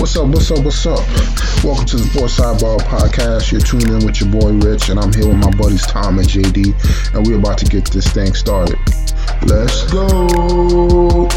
[0.00, 0.28] What's up?
[0.28, 0.64] What's up?
[0.64, 0.98] What's up?
[1.62, 3.52] Welcome to the Sports Sidebar Podcast.
[3.52, 6.26] You're tuning in with your boy Rich, and I'm here with my buddies Tom and
[6.26, 8.78] JD, and we're about to get this thing started.
[9.44, 11.28] Let's go.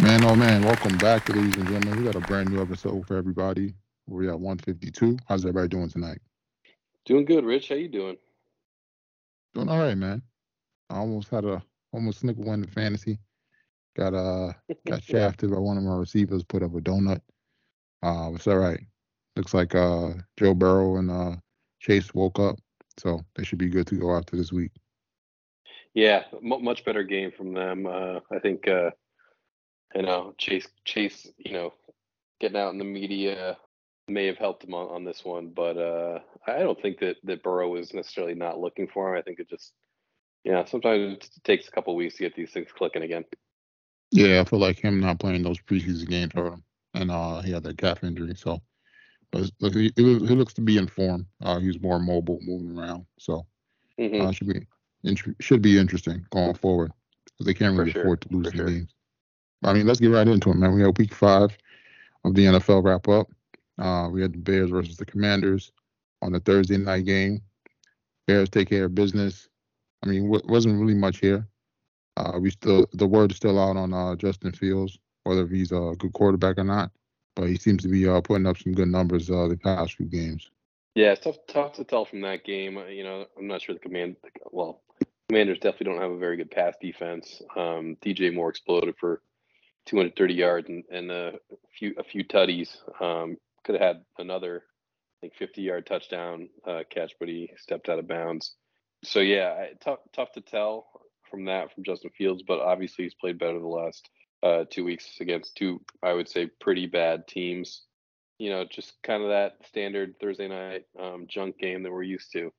[0.00, 1.98] Man, oh man, welcome back, ladies and gentlemen.
[1.98, 3.74] We got a brand new episode for everybody.
[4.06, 5.18] We're at 152.
[5.28, 6.22] How's everybody doing tonight?
[7.04, 7.68] Doing good, Rich.
[7.68, 8.16] How you doing?
[9.54, 10.22] Doing all right, man.
[10.90, 13.18] I almost had a almost snick win in fantasy.
[13.96, 14.52] Got uh
[14.86, 16.42] got shafted by one of my receivers.
[16.44, 17.20] Put up a donut.
[18.02, 18.80] Uh, it's all right.
[19.36, 21.36] Looks like uh Joe Burrow and uh
[21.80, 22.56] Chase woke up,
[22.98, 24.72] so they should be good to go after this week.
[25.94, 27.86] Yeah, m- much better game from them.
[27.86, 28.90] Uh, I think uh,
[29.94, 31.74] you know Chase Chase, you know,
[32.40, 33.56] getting out in the media
[34.12, 37.42] may have helped him on, on this one, but uh, I don't think that that
[37.42, 39.18] Burrow was necessarily not looking for him.
[39.18, 39.72] I think it just,
[40.44, 43.24] yeah, sometimes it takes a couple weeks to get these things clicking again.
[44.10, 47.52] Yeah, I feel like him not playing those preseason games hurt him, and uh, he
[47.52, 48.34] had that calf injury.
[48.36, 48.60] So,
[49.30, 51.26] but look, he, he looks to be in form.
[51.42, 53.06] Uh, he's more mobile, moving around.
[53.18, 53.46] So,
[53.98, 54.26] mm-hmm.
[54.26, 54.66] uh, should be
[55.40, 56.92] should be interesting going forward
[57.24, 58.02] because they can't really sure.
[58.02, 58.66] afford to lose the sure.
[58.66, 58.94] games.
[59.64, 60.74] I mean, let's get right into it, man.
[60.74, 61.56] We have week five
[62.24, 63.28] of the NFL wrap up.
[63.82, 65.72] Uh, we had the Bears versus the Commanders
[66.22, 67.42] on the Thursday night game.
[68.26, 69.48] Bears take care of business.
[70.02, 71.46] I mean, w- wasn't really much here.
[72.16, 75.94] Uh, we still the word is still out on uh, Justin Fields whether he's a
[75.98, 76.90] good quarterback or not,
[77.36, 80.06] but he seems to be uh, putting up some good numbers uh, the past few
[80.06, 80.50] games.
[80.94, 82.76] Yeah, it's tough tough to tell from that game.
[82.76, 84.16] Uh, you know, I'm not sure the command.
[84.50, 84.82] Well,
[85.28, 87.40] Commanders definitely don't have a very good pass defense.
[87.56, 89.22] Um, DJ Moore exploded for
[89.86, 91.32] 230 yards and, and a
[91.78, 92.76] few a few tutties.
[93.00, 97.88] Um, could have had another, I think, 50 yard touchdown uh, catch, but he stepped
[97.88, 98.54] out of bounds.
[99.04, 100.86] So yeah, tough tough to tell
[101.30, 104.08] from that from Justin Fields, but obviously he's played better the last
[104.42, 107.82] uh, two weeks against two, I would say, pretty bad teams.
[108.38, 112.32] You know, just kind of that standard Thursday night um, junk game that we're used
[112.32, 112.52] to.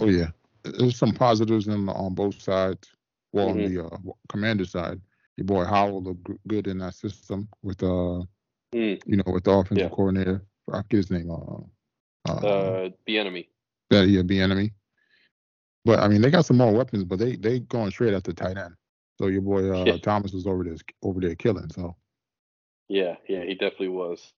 [0.00, 0.28] Oh yeah,
[0.64, 2.88] there's some positives in, on both sides.
[3.32, 3.64] Well, mm-hmm.
[3.64, 5.00] on the uh, commander side,
[5.36, 8.22] your boy Howell looked good in that system with uh,
[8.74, 9.00] mm.
[9.06, 9.88] you know, with the offensive yeah.
[9.88, 10.44] coordinator.
[10.72, 11.30] I forget his name.
[11.30, 13.46] Uh, uh, uh Bieniemy.
[13.90, 14.72] Yeah, yeah, enemy.
[15.84, 18.34] But I mean, they got some more weapons, but they they going straight at the
[18.34, 18.74] tight end.
[19.18, 19.96] So your boy uh, yeah.
[19.96, 21.70] Thomas was over there over there killing.
[21.70, 21.96] So.
[22.88, 24.32] Yeah, yeah, he definitely was.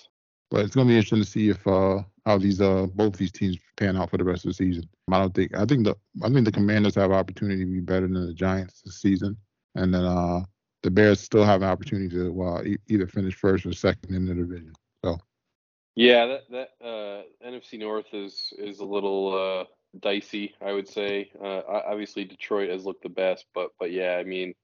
[0.51, 3.59] But it's gonna be interesting to see if uh, how these uh both these teams
[3.77, 4.89] pan out for the rest of the season.
[5.11, 8.07] I don't think I think the I think the Commanders have opportunity to be better
[8.07, 9.37] than the Giants this season,
[9.75, 10.43] and then uh
[10.83, 14.27] the Bears still have an opportunity to well e- either finish first or second in
[14.27, 14.73] the division.
[15.05, 15.19] So.
[15.97, 19.65] Yeah, that that uh, NFC North is is a little uh,
[19.99, 21.31] dicey, I would say.
[21.43, 24.55] Uh, obviously, Detroit has looked the best, but but yeah, I mean,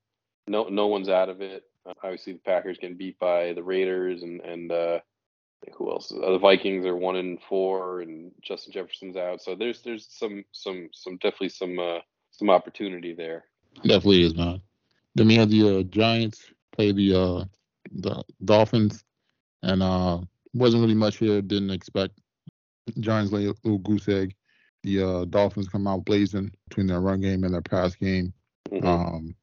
[0.47, 1.65] no no one's out of it.
[1.85, 5.01] Uh, obviously, the Packers getting beat by the Raiders and and uh,
[5.75, 6.13] who else?
[6.13, 9.43] Uh, the Vikings are one and four, and Justin Jefferson's out.
[9.43, 11.99] So there's there's some some some definitely some uh,
[12.31, 13.45] some opportunity there.
[13.83, 14.63] Definitely is, man.
[15.17, 17.45] Then we had the uh, Giants play the uh,
[17.91, 19.03] the Dolphins,
[19.63, 20.21] and uh,
[20.53, 21.41] wasn't really much here.
[21.41, 22.21] Didn't expect
[23.01, 24.35] Giants lay a little goose egg.
[24.83, 28.35] The uh, Dolphins come out blazing between their run game and their pass game.
[28.69, 28.87] Mm-hmm.
[28.87, 29.35] Um,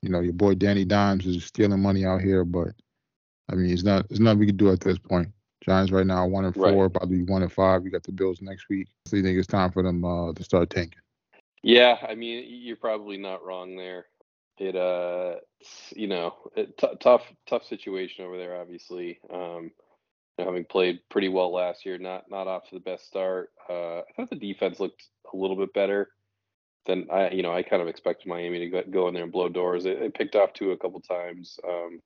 [0.00, 2.68] you know, your boy Danny Dimes is stealing money out here, but
[3.50, 5.28] I mean, it's not it's nothing we can do at this point.
[5.62, 6.92] Giants right now one and four, right.
[6.92, 7.84] probably one and five.
[7.84, 10.42] You got the Bills next week, so you think it's time for them uh, to
[10.42, 11.00] start tanking?
[11.62, 14.06] Yeah, I mean, you're probably not wrong there.
[14.58, 15.36] It uh,
[15.94, 18.60] you know, it, t- tough tough situation over there.
[18.60, 19.70] Obviously, um,
[20.36, 23.50] you know, having played pretty well last year, not not off to the best start.
[23.68, 26.08] Uh, I thought the defense looked a little bit better
[26.88, 29.30] then I, you know, I kind of expected Miami to go, go in there and
[29.30, 29.84] blow doors.
[29.84, 31.60] It picked off two a couple times.
[31.68, 32.00] Um,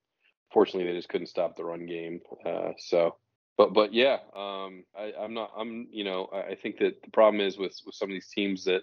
[0.53, 2.21] fortunately, they just couldn't stop the run game.
[2.45, 3.17] Uh, so,
[3.57, 5.53] but but yeah, um, I, I'm not.
[5.57, 8.65] I'm you know, I think that the problem is with with some of these teams
[8.65, 8.83] that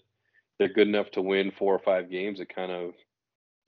[0.58, 2.40] they're good enough to win four or five games.
[2.40, 2.94] It kind of,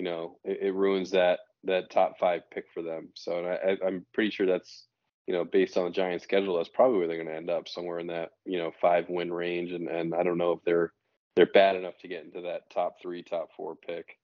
[0.02, 3.10] you know, it, it ruins that that top five pick for them.
[3.14, 4.88] So, I, I'm pretty sure that's
[5.28, 7.68] you know, based on the Giants' schedule, that's probably where they're going to end up,
[7.68, 9.72] somewhere in that you know five win range.
[9.72, 10.92] And and I don't know if they're
[11.36, 14.18] they're bad enough to get into that top three, top four pick.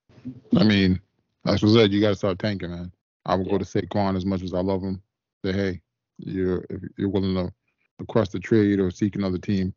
[0.58, 1.00] I mean,
[1.46, 2.92] like I said, you got to start tanking, man.
[3.28, 3.52] I would yeah.
[3.52, 5.00] go to Saquon as much as I love him.
[5.46, 5.82] Say, hey,
[6.18, 7.54] you're if you're willing to
[8.00, 9.76] request a trade or seek another team,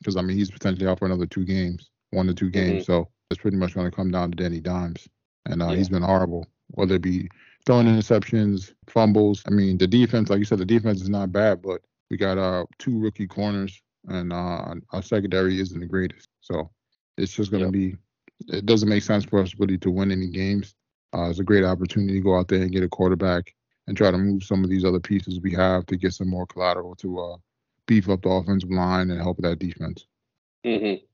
[0.00, 2.82] because I mean he's potentially out for another two games, one to two games.
[2.82, 2.92] Mm-hmm.
[2.92, 5.08] So it's pretty much going to come down to Danny Dimes,
[5.48, 5.76] and uh, yeah.
[5.76, 6.46] he's been horrible.
[6.68, 7.28] Whether it be
[7.66, 9.42] throwing interceptions, fumbles.
[9.46, 11.80] I mean, the defense, like you said, the defense is not bad, but
[12.10, 16.28] we got uh two rookie corners and uh, our secondary isn't the greatest.
[16.40, 16.70] So
[17.16, 17.96] It's just going to yep.
[18.46, 18.56] be.
[18.56, 20.74] It doesn't make sense for us really to win any games.
[21.12, 23.54] Uh, it's a great opportunity to go out there and get a quarterback
[23.86, 26.46] and try to move some of these other pieces we have to get some more
[26.46, 27.36] collateral to uh,
[27.86, 30.06] beef up the offensive line and help that defense.
[30.64, 31.04] Mm-hmm.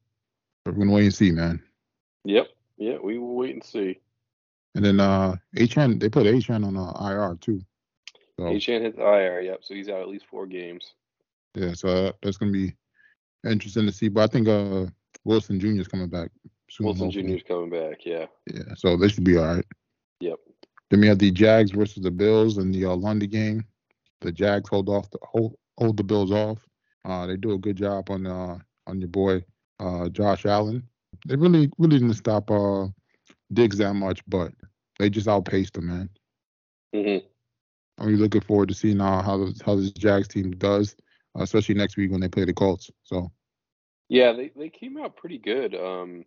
[0.66, 1.62] We're gonna wait and see, man.
[2.24, 2.48] Yep.
[2.76, 4.00] Yeah, we will wait and see.
[4.74, 7.60] And then uh HN, they put HN on uh, IR too.
[8.38, 9.60] So, HN hit the IR, yep.
[9.62, 10.94] So he's out at least four games.
[11.54, 12.74] Yeah, so uh, that's gonna be
[13.48, 14.08] interesting to see.
[14.08, 14.86] But I think uh
[15.24, 15.80] Wilson Jr.
[15.80, 16.30] is coming back
[16.68, 16.86] soon.
[16.86, 17.20] Wilson Jr.
[17.20, 18.26] is coming back, yeah.
[18.52, 19.66] Yeah, so they should be all right.
[20.20, 20.38] Yep.
[20.90, 23.64] Then we have the Jags versus the Bills in the uh, London game.
[24.20, 26.66] The Jags hold off the hold, hold the Bills off.
[27.04, 29.44] Uh, they do a good job on uh, on your boy
[29.80, 30.82] uh, Josh Allen.
[31.26, 32.86] They really really didn't stop uh,
[33.52, 34.52] Diggs that much, but
[34.98, 36.10] they just outpaced him, man.
[36.94, 37.26] Mm-hmm.
[37.98, 40.96] I'm really looking forward to seeing how the, how this Jags team does,
[41.38, 42.90] uh, especially next week when they play the Colts.
[43.04, 43.30] So.
[44.08, 45.74] Yeah, they, they came out pretty good.
[45.74, 46.24] Um,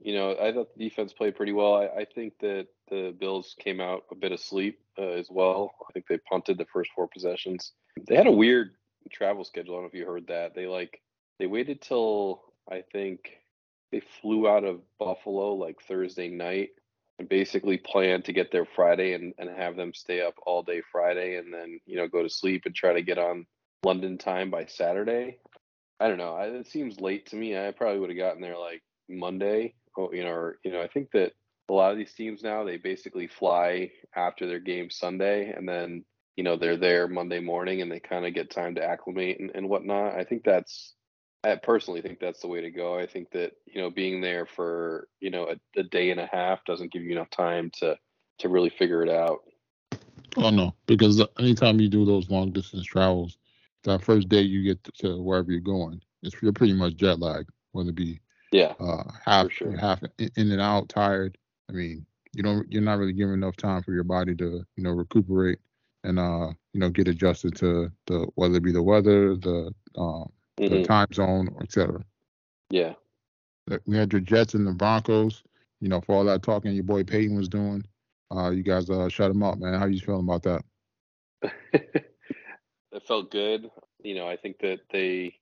[0.00, 1.74] you know, I thought the defense played pretty well.
[1.74, 5.74] I, I think that the Bills came out a bit asleep uh, as well.
[5.88, 7.72] I think they punted the first four possessions.
[8.08, 8.72] They had a weird
[9.10, 9.74] travel schedule.
[9.74, 10.54] I don't know if you heard that.
[10.54, 11.00] They like
[11.38, 13.30] they waited till I think
[13.94, 16.70] they flew out of Buffalo like Thursday night
[17.20, 20.82] and basically planned to get there Friday and, and have them stay up all day
[20.90, 23.46] Friday and then, you know, go to sleep and try to get on
[23.84, 25.38] London time by Saturday.
[26.00, 26.34] I don't know.
[26.34, 27.56] I, it seems late to me.
[27.56, 29.74] I probably would have gotten there like Monday.
[29.96, 31.30] Oh, you know, or you know, I think that
[31.68, 36.04] a lot of these teams now they basically fly after their game Sunday and then
[36.36, 39.52] you know they're there Monday morning and they kind of get time to acclimate and,
[39.54, 40.14] and whatnot.
[40.14, 40.94] I think that's
[41.44, 42.98] I personally think that's the way to go.
[42.98, 46.26] I think that you know being there for you know a, a day and a
[46.32, 47.96] half doesn't give you enough time to
[48.38, 49.40] to really figure it out.
[50.36, 53.36] Oh no, because anytime you do those long distance travels,
[53.84, 57.46] that first day you get to wherever you're going, it's you're pretty much jet lag,
[57.72, 58.20] whether it be
[58.50, 59.76] yeah uh, half sure.
[59.76, 61.36] half in and out tired.
[61.68, 64.82] I mean, you don't you're not really giving enough time for your body to you
[64.82, 65.58] know recuperate
[66.04, 70.30] and uh you know get adjusted to the whether it be the weather, the um,
[70.58, 70.74] mm-hmm.
[70.74, 72.04] the time zone, etc.
[72.70, 72.94] Yeah.
[73.86, 75.42] We had your Jets and the Broncos.
[75.80, 77.84] You know, for all that talking your boy Peyton was doing,
[78.34, 79.78] uh, you guys uh, shut him up, man.
[79.78, 80.64] How you feeling about that?
[81.72, 83.70] it felt good.
[84.02, 85.36] You know, I think that they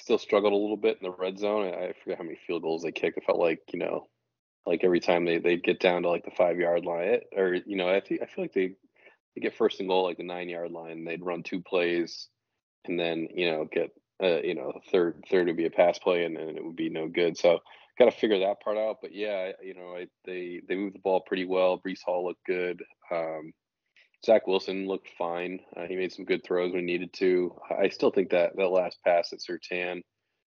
[0.00, 1.72] still struggled a little bit in the red zone.
[1.72, 3.18] I forget how many field goals they kicked.
[3.18, 4.08] It felt like you know,
[4.66, 7.76] like every time they they get down to like the five yard line, or you
[7.76, 8.72] know, I think I feel like they
[9.34, 11.04] they get first and goal like the nine yard line.
[11.04, 12.28] They'd run two plays,
[12.84, 13.90] and then you know get
[14.22, 16.88] uh, you know third third would be a pass play, and then it would be
[16.88, 17.36] no good.
[17.36, 17.60] So
[17.98, 18.98] got to figure that part out.
[19.00, 21.80] But yeah, you know I, they they moved the ball pretty well.
[21.80, 22.82] Breece Hall looked good.
[23.10, 23.52] Um,
[24.24, 25.60] Zach Wilson looked fine.
[25.76, 27.54] Uh, he made some good throws when needed to.
[27.70, 30.02] I still think that that last pass that Surtain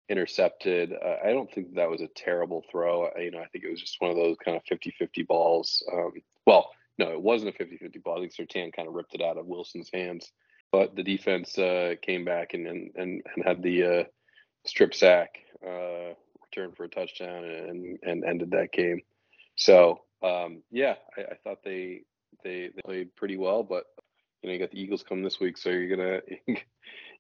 [0.08, 0.92] intercepted.
[0.92, 3.06] Uh, I don't think that was a terrible throw.
[3.06, 5.82] I, you know, I think it was just one of those kind of 50-50 balls.
[5.92, 6.12] Um,
[6.46, 8.18] well, no, it wasn't a 50-50 ball.
[8.18, 10.30] I think Surtain kind of ripped it out of Wilson's hands.
[10.74, 14.04] But the defense uh, came back and, and, and, had the uh,
[14.66, 19.02] strip sack uh, return for a touchdown and, and ended that game.
[19.54, 22.00] So, um, yeah, I, I, thought they,
[22.42, 23.84] they they played pretty well, but
[24.42, 26.22] you know, you got the Eagles coming this week, so you're gonna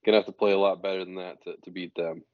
[0.04, 2.24] gonna have to play a lot better than that to, to beat them.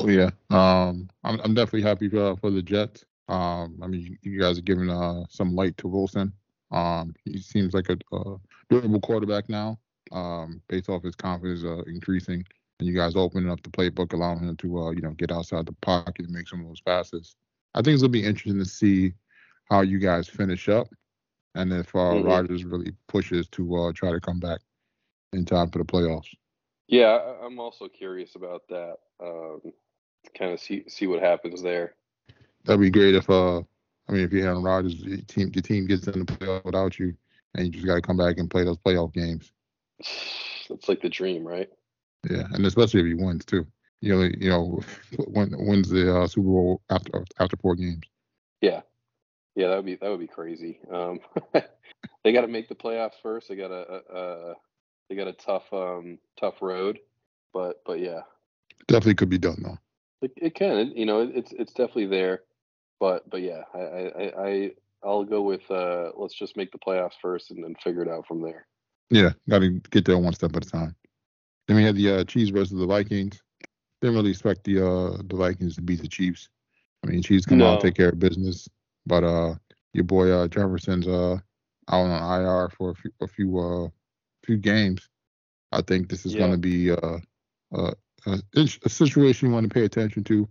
[0.00, 3.04] Oh yeah, um, I'm I'm definitely happy for for the Jets.
[3.28, 6.32] Um, I mean, you guys are giving uh, some light to Wilson.
[6.72, 8.36] Um, he seems like a, a
[8.68, 9.78] durable quarterback now,
[10.12, 12.44] um, based off his confidence uh, increasing,
[12.78, 15.66] and you guys opening up the playbook, allowing him to uh, you know get outside
[15.66, 17.36] the pocket and make some of those passes.
[17.74, 19.12] I think it's gonna be interesting to see
[19.70, 20.88] how you guys finish up,
[21.54, 22.26] and if uh, mm-hmm.
[22.26, 24.60] Rodgers really pushes to uh, try to come back
[25.32, 26.34] in time for the playoffs.
[26.86, 28.96] Yeah, I'm also curious about that.
[29.20, 29.60] Um,
[30.36, 31.94] kind of see see what happens there.
[32.64, 35.86] That'd be great if uh I mean if you had Rodgers, your team your team
[35.86, 37.14] gets in the playoff without you,
[37.54, 39.52] and you just got to come back and play those playoff games.
[40.68, 41.70] That's like the dream, right?
[42.28, 43.66] Yeah, and especially if he wins too.
[44.00, 44.80] You know, you know,
[45.26, 48.04] when wins the uh, Super Bowl after after four games.
[48.60, 48.82] Yeah,
[49.54, 50.80] yeah, that would be that would be crazy.
[50.92, 51.20] Um,
[52.24, 53.48] they got to make the playoffs first.
[53.48, 54.54] They got a, a,
[55.08, 57.00] they got a tough um tough road,
[57.52, 58.20] but but yeah,
[58.86, 59.78] definitely could be done though.
[60.20, 62.42] It, it can, you know, it's it's definitely there,
[63.00, 64.70] but but yeah, I I, I
[65.02, 68.26] I'll go with uh let's just make the playoffs first and then figure it out
[68.26, 68.66] from there.
[69.10, 70.94] Yeah, got to get there one step at a time.
[71.66, 73.40] Then we had the uh, Chiefs versus the Vikings.
[74.00, 76.48] Didn't really expect the uh the Vikings to beat the Chiefs.
[77.02, 77.66] I mean, Chiefs come no.
[77.66, 78.68] out take care of business,
[79.06, 79.54] but uh
[79.92, 81.36] your boy uh Jefferson's uh
[81.90, 83.88] out on IR for a few a few uh
[84.44, 85.08] few games.
[85.72, 86.40] I think this is yeah.
[86.40, 87.18] going to be uh,
[87.74, 87.92] uh,
[88.26, 90.48] a, a, situation you want to pay attention to.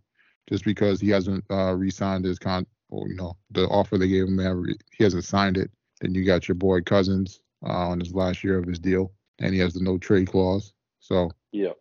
[0.47, 4.27] just because he hasn't uh, re-signed his con or you know the offer they gave
[4.27, 5.71] him, he hasn't signed it.
[6.01, 9.53] Then you got your boy Cousins uh, on his last year of his deal, and
[9.53, 10.74] he has the no trade clause.
[11.00, 11.74] So yeah,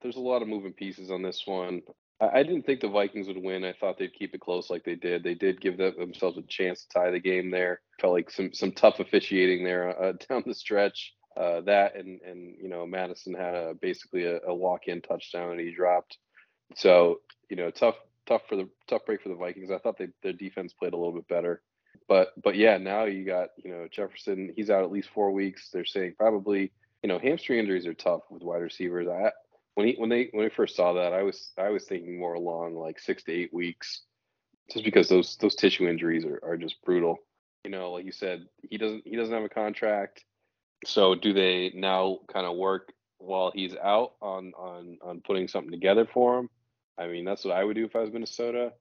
[0.00, 1.82] there's a lot of moving pieces on this one.
[2.20, 3.64] I, I didn't think the Vikings would win.
[3.64, 5.22] I thought they'd keep it close like they did.
[5.22, 7.80] They did give themselves a chance to tie the game there.
[8.00, 11.14] Felt like some some tough officiating there uh, down the stretch.
[11.36, 15.60] Uh, that and and you know Madison had a basically a, a walk-in touchdown and
[15.60, 16.18] he dropped.
[16.76, 17.96] So you know tough
[18.26, 19.70] tough for the tough break for the Vikings.
[19.70, 21.62] I thought they, their defense played a little bit better,
[22.08, 24.52] but but yeah, now you got you know Jefferson.
[24.56, 25.70] He's out at least four weeks.
[25.72, 26.72] They're saying probably
[27.02, 29.08] you know hamstring injuries are tough with wide receivers.
[29.08, 29.30] I
[29.74, 32.34] when he when they when I first saw that, I was I was thinking more
[32.34, 34.02] along like six to eight weeks,
[34.70, 37.18] just because those those tissue injuries are, are just brutal.
[37.64, 40.24] You know, like you said, he doesn't he doesn't have a contract.
[40.84, 45.70] So do they now kind of work while he's out on on on putting something
[45.70, 46.50] together for him?
[46.98, 48.72] I mean, that's what I would do if I was Minnesota.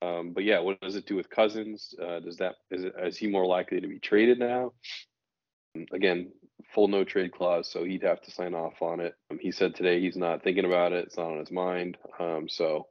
[0.00, 1.94] Um, but yeah, what does it do with Cousins?
[2.00, 4.72] Uh, does that is he more likely to be traded now?
[5.92, 6.32] Again,
[6.74, 9.14] full no trade clause, so he'd have to sign off on it.
[9.30, 11.96] Um, he said today he's not thinking about it; it's not on his mind.
[12.18, 12.86] Um, so,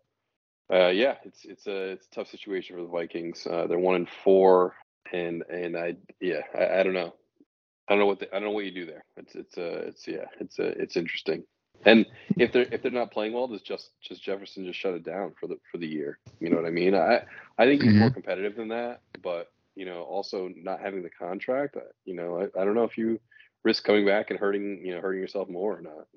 [0.73, 3.47] uh, yeah, it's it's a it's a tough situation for the Vikings.
[3.49, 4.75] Uh, they're one in four,
[5.11, 7.13] and and I yeah I, I don't know,
[7.87, 9.05] I don't know what the, I don't know what you do there.
[9.15, 11.43] It's it's a it's yeah it's a it's interesting.
[11.85, 12.05] And
[12.37, 15.33] if they're if they're not playing well, does just just Jefferson just shut it down
[15.39, 16.19] for the for the year?
[16.39, 16.95] You know what I mean?
[16.95, 17.23] I
[17.57, 17.99] I think he's mm-hmm.
[17.99, 22.61] more competitive than that, but you know, also not having the contract, you know, I,
[22.61, 23.19] I don't know if you
[23.63, 26.07] risk coming back and hurting you know hurting yourself more or not.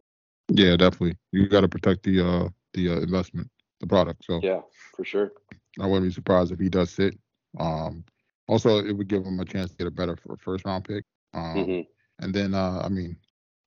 [0.49, 1.17] Yeah, definitely.
[1.33, 3.51] You got to protect the uh the uh, investment,
[3.81, 4.25] the product.
[4.25, 4.61] So yeah,
[4.97, 5.33] for sure.
[5.81, 7.17] I wouldn't be surprised if he does sit.
[7.59, 8.05] Um,
[8.49, 11.05] also, it would give him a chance to get a better first round pick.
[11.35, 12.25] Um, mm-hmm.
[12.25, 13.17] and then uh, I mean,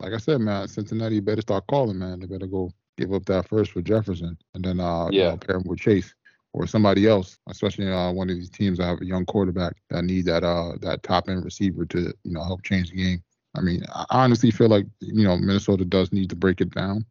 [0.04, 2.20] like I said, man, Cincinnati better start calling, man.
[2.20, 5.24] They better go give up that first for Jefferson, and then uh, yeah.
[5.24, 6.14] you know, pair him with Chase
[6.52, 10.04] or somebody else, especially uh, one of these teams that have a young quarterback that
[10.04, 13.24] need that uh that top end receiver to you know help change the game.
[13.56, 17.06] I mean, I honestly feel like you know Minnesota does need to break it down.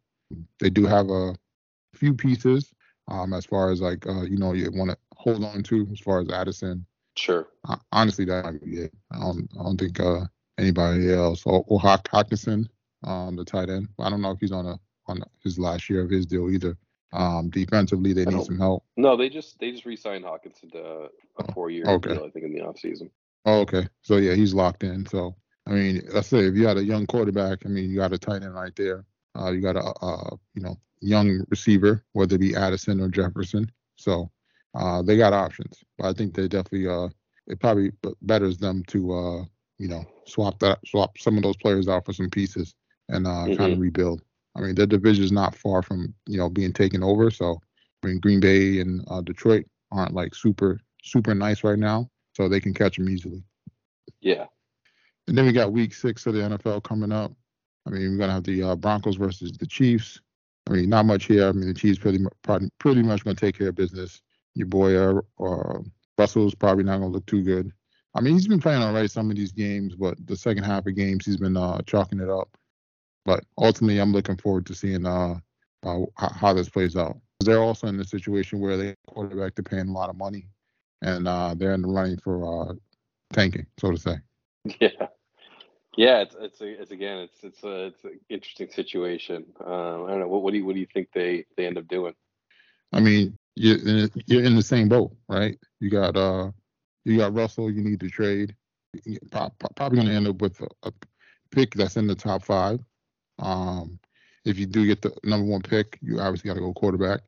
[0.59, 1.35] They do have a
[1.95, 2.71] few pieces
[3.07, 5.99] um, as far as like uh, you know you want to hold on to as
[5.99, 6.85] far as Addison.
[7.15, 7.47] Sure.
[7.67, 8.93] Uh, honestly, that might be it.
[9.11, 10.25] I don't I don't think uh,
[10.57, 12.67] anybody else or, or Hawk Hockenson,
[13.03, 13.89] um, the tight end.
[13.99, 16.77] I don't know if he's on a on his last year of his deal either.
[17.11, 18.83] Um, defensively, they need some help.
[18.97, 22.13] No, they just they just re-signed Hockenson to a four-year okay.
[22.13, 23.09] deal, I think, in the offseason.
[23.45, 23.87] Oh, okay.
[24.01, 25.05] So yeah, he's locked in.
[25.05, 25.35] So
[25.67, 28.17] I mean, let's say if you had a young quarterback, I mean, you got a
[28.17, 29.05] tight end right there.
[29.37, 33.71] Uh, you got a, a, you know young receiver, whether it be Addison or Jefferson.
[33.95, 34.31] So
[34.73, 37.09] uh, they got options, but I think they definitely uh,
[37.47, 37.91] it probably
[38.23, 39.43] betters them to uh,
[39.77, 42.73] you know swap that swap some of those players out for some pieces
[43.09, 43.55] and uh, mm-hmm.
[43.55, 44.21] kind of rebuild.
[44.55, 47.31] I mean, their division is not far from you know being taken over.
[47.31, 47.59] So
[48.03, 52.47] I mean, Green Bay and uh, Detroit aren't like super super nice right now, so
[52.47, 53.43] they can catch them easily.
[54.21, 54.45] Yeah,
[55.27, 57.31] and then we got week six of the NFL coming up.
[57.85, 60.21] I mean, we're gonna have the uh, Broncos versus the Chiefs.
[60.69, 61.47] I mean, not much here.
[61.47, 64.21] I mean, the Chiefs pretty pretty, pretty much gonna take care of business.
[64.55, 65.79] Your boy uh, uh,
[66.17, 67.71] Russell's probably not gonna look too good.
[68.15, 70.85] I mean, he's been playing all right some of these games, but the second half
[70.85, 72.55] of games he's been uh, chalking it up.
[73.25, 75.35] But ultimately, I'm looking forward to seeing uh,
[75.83, 77.17] uh how this plays out.
[77.39, 80.47] They're also in the situation where they quarterback they're paying a lot of money,
[81.01, 82.73] and uh, they're in the running for uh,
[83.31, 84.15] tanking, so to say.
[84.79, 85.07] Yeah,
[85.97, 86.21] yeah.
[86.21, 89.45] It's it's a, it's again it's it's a it's an interesting situation.
[89.63, 91.77] Um, I don't know what what do you what do you think they they end
[91.77, 92.13] up doing?
[92.93, 95.57] I mean, you're in, you're in the same boat, right?
[95.79, 96.51] You got uh
[97.05, 97.69] you got Russell.
[97.69, 98.55] You need to trade.
[99.05, 100.93] You're probably going to end up with a, a,
[101.51, 102.79] pick that's in the top five.
[103.43, 103.99] Um,
[104.45, 107.21] if you do get the number one pick, you obviously got to go quarterback.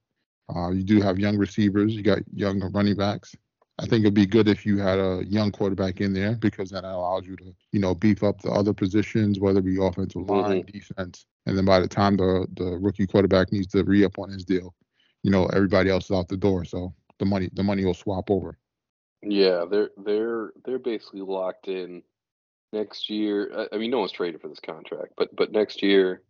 [0.53, 1.93] Uh, you do have young receivers.
[1.93, 3.35] You got young running backs.
[3.77, 6.85] I think it'd be good if you had a young quarterback in there because that
[6.85, 10.61] allows you to, you know, beef up the other positions, whether it be offensive line,
[10.61, 10.71] mm-hmm.
[10.71, 14.29] defense, and then by the time the the rookie quarterback needs to re up on
[14.29, 14.73] his deal,
[15.23, 18.31] you know, everybody else is out the door, so the money the money will swap
[18.31, 18.57] over.
[19.21, 22.01] Yeah, they're they're they're basically locked in
[22.73, 23.51] next year.
[23.53, 26.21] Uh, I mean, no one's traded for this contract, but but next year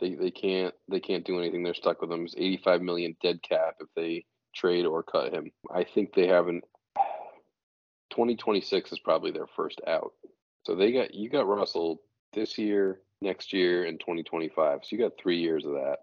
[0.00, 1.62] they they can't they can't do anything.
[1.62, 2.24] They're stuck with him.
[2.24, 4.24] It's 85 million dead cap if they
[4.54, 5.50] trade or cut him.
[5.72, 6.64] I think they haven't
[8.10, 10.12] 2026 is probably their first out.
[10.64, 12.00] So they got you got Russell
[12.32, 14.80] this year, next year, and 2025.
[14.82, 15.98] So you got three years of that.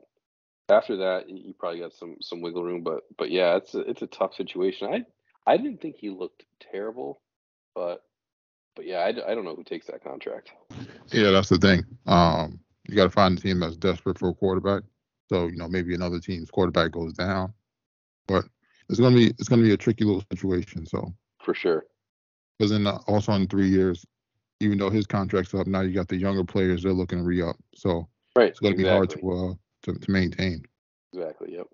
[0.69, 4.01] After that, you probably got some some wiggle room, but but yeah, it's a, it's
[4.01, 4.87] a tough situation.
[4.93, 7.21] I I didn't think he looked terrible,
[7.75, 8.03] but
[8.75, 10.51] but yeah, I, I don't know who takes that contract.
[11.11, 11.83] Yeah, that's the thing.
[12.07, 14.83] Um, you got to find a team that's desperate for a quarterback.
[15.31, 17.53] So you know maybe another team's quarterback goes down,
[18.27, 18.43] but
[18.89, 20.85] it's gonna be it's gonna be a tricky little situation.
[20.85, 21.85] So for sure.
[22.59, 24.05] Because then uh, also in three years,
[24.59, 27.41] even though his contract's up, now you got the younger players they're looking to re
[27.41, 27.55] up.
[27.75, 28.83] So right, it's gonna exactly.
[28.83, 30.63] be hard to uh to, to maintain.
[31.13, 31.53] Exactly.
[31.53, 31.67] Yep.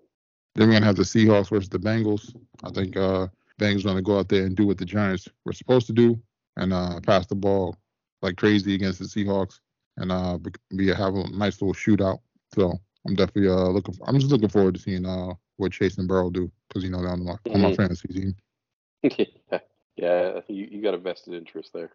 [0.54, 2.32] Then we're gonna have the Seahawks versus the Bengals.
[2.62, 3.26] I think uh
[3.60, 6.16] Bengals gonna go out there and do what the Giants were supposed to do
[6.58, 7.76] and uh pass the ball
[8.20, 9.60] like crazy against the Seahawks
[9.96, 10.38] and uh
[10.76, 12.18] be have a nice little shootout.
[12.54, 13.94] So I'm definitely uh looking.
[13.94, 16.90] For, I'm just looking forward to seeing uh what Chase and Burrow do because you
[16.90, 17.54] know they're on my, mm-hmm.
[17.54, 18.34] on my fantasy team.
[19.02, 19.58] yeah,
[19.96, 21.90] yeah, you, you got a vested interest there.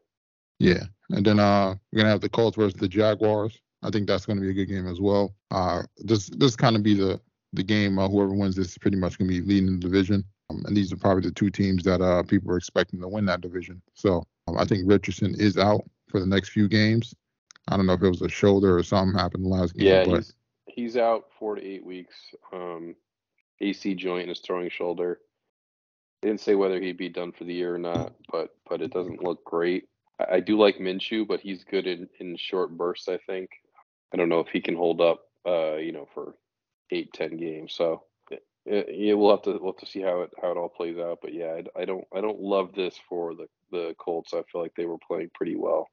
[0.60, 3.60] Yeah, and then uh we're gonna have the Colts versus the Jaguars.
[3.82, 5.36] I think that's gonna be a good game as well.
[5.52, 7.20] Uh, this this kind of be the
[7.54, 8.00] the game.
[8.00, 10.24] Uh, whoever wins this is pretty much gonna be leading the division.
[10.50, 13.26] Um, and these are probably the two teams that uh people are expecting to win
[13.26, 13.82] that division.
[13.94, 17.14] So um, I think Richardson is out for the next few games.
[17.68, 19.88] I don't know if it was a shoulder or something happened last game.
[19.88, 20.34] Yeah, but he's,
[20.68, 22.16] he's out four to eight weeks.
[22.52, 22.96] Um,
[23.62, 25.20] AC joint in his throwing shoulder.
[26.22, 28.92] They didn't say whether he'd be done for the year or not, but but it
[28.92, 29.88] doesn't look great.
[30.20, 33.08] I, I do like Minshew, but he's good in, in short bursts.
[33.08, 33.50] I think.
[34.14, 35.22] I don't know if he can hold up.
[35.46, 36.36] Uh, you know, for
[36.92, 37.74] eight ten games.
[37.74, 38.04] So
[38.66, 41.20] yeah, we'll have to we'll have to see how it how it all plays out.
[41.22, 44.34] But yeah, I, I don't I don't love this for the the Colts.
[44.34, 45.90] I feel like they were playing pretty well.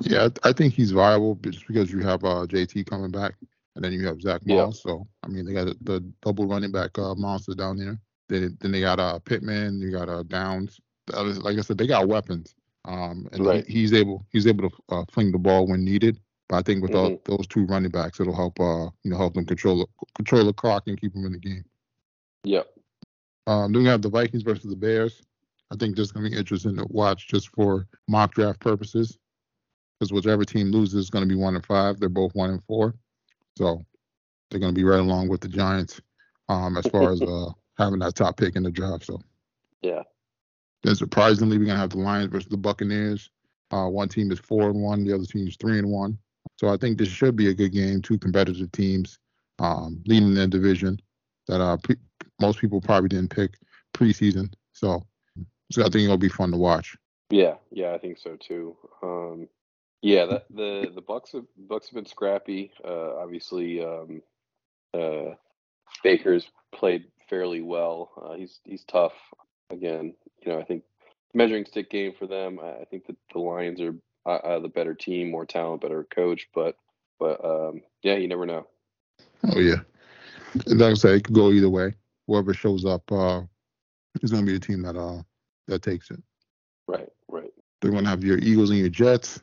[0.00, 3.34] Yeah, I think he's viable just because you have uh, JT coming back,
[3.74, 4.82] and then you have Zach Moss.
[4.84, 4.90] Yeah.
[4.90, 7.98] So I mean, they got the double running back uh, monster down there.
[8.28, 10.80] Then then they got uh, Pittman, you got uh, Downs.
[11.12, 12.54] Like I said, they got weapons.
[12.84, 13.66] Um, and right.
[13.66, 16.18] he, he's able he's able to uh, fling the ball when needed.
[16.48, 17.28] But I think with mm-hmm.
[17.30, 20.52] all those two running backs, it'll help uh you know help them control control the
[20.52, 21.64] clock and keep them in the game.
[22.44, 22.68] Yep.
[23.46, 25.22] Um, then we have the Vikings versus the Bears.
[25.70, 29.18] I think this is gonna be interesting to watch just for mock draft purposes
[29.98, 31.98] because whichever team loses is going to be one and five.
[31.98, 32.94] They're both one and four,
[33.56, 33.84] so
[34.50, 36.00] they're going to be right along with the Giants
[36.48, 39.06] um, as far as uh, having that top pick in the draft.
[39.06, 39.20] So
[39.82, 40.02] yeah.
[40.84, 43.30] Then surprisingly, we're going to have the Lions versus the Buccaneers.
[43.70, 46.16] Uh, one team is four and one, the other team is three and one.
[46.56, 48.00] So I think this should be a good game.
[48.00, 49.18] Two competitive teams
[49.58, 50.98] um, leading their division
[51.48, 51.96] that uh, pre-
[52.40, 53.54] most people probably didn't pick
[53.94, 54.52] preseason.
[54.72, 55.04] So,
[55.72, 56.96] so I think it'll be fun to watch.
[57.30, 58.76] Yeah, yeah, I think so too.
[59.02, 59.48] Um,
[60.00, 62.72] yeah, the the the Bucs have Bucs have been scrappy.
[62.84, 64.22] Uh, obviously, um,
[64.94, 65.34] uh,
[66.02, 68.12] Baker's played fairly well.
[68.20, 69.12] Uh, he's he's tough.
[69.70, 70.84] Again, you know, I think
[71.34, 72.58] measuring stick game for them.
[72.62, 76.04] I, I think that the Lions are uh, uh, the better team, more talent, better
[76.04, 76.48] coach.
[76.54, 76.76] But
[77.18, 78.66] but um, yeah, you never know.
[79.52, 79.80] Oh yeah,
[80.66, 81.94] like I say, it could go either way.
[82.28, 83.40] Whoever shows up uh,
[84.22, 85.22] is going to be the team that uh
[85.66, 86.22] that takes it.
[86.86, 87.50] Right, right.
[87.80, 89.40] They're going to have your Eagles and your Jets.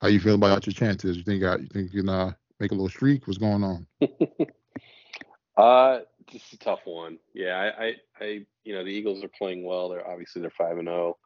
[0.00, 1.16] How you feel about your chances?
[1.16, 3.26] You think uh, you think you can uh, make a little streak?
[3.26, 3.86] What's going on?
[5.56, 7.18] uh, just a tough one.
[7.34, 9.88] Yeah, I, I, I, you know, the Eagles are playing well.
[9.88, 11.16] They're obviously they're five and zero.
[11.16, 11.18] Oh.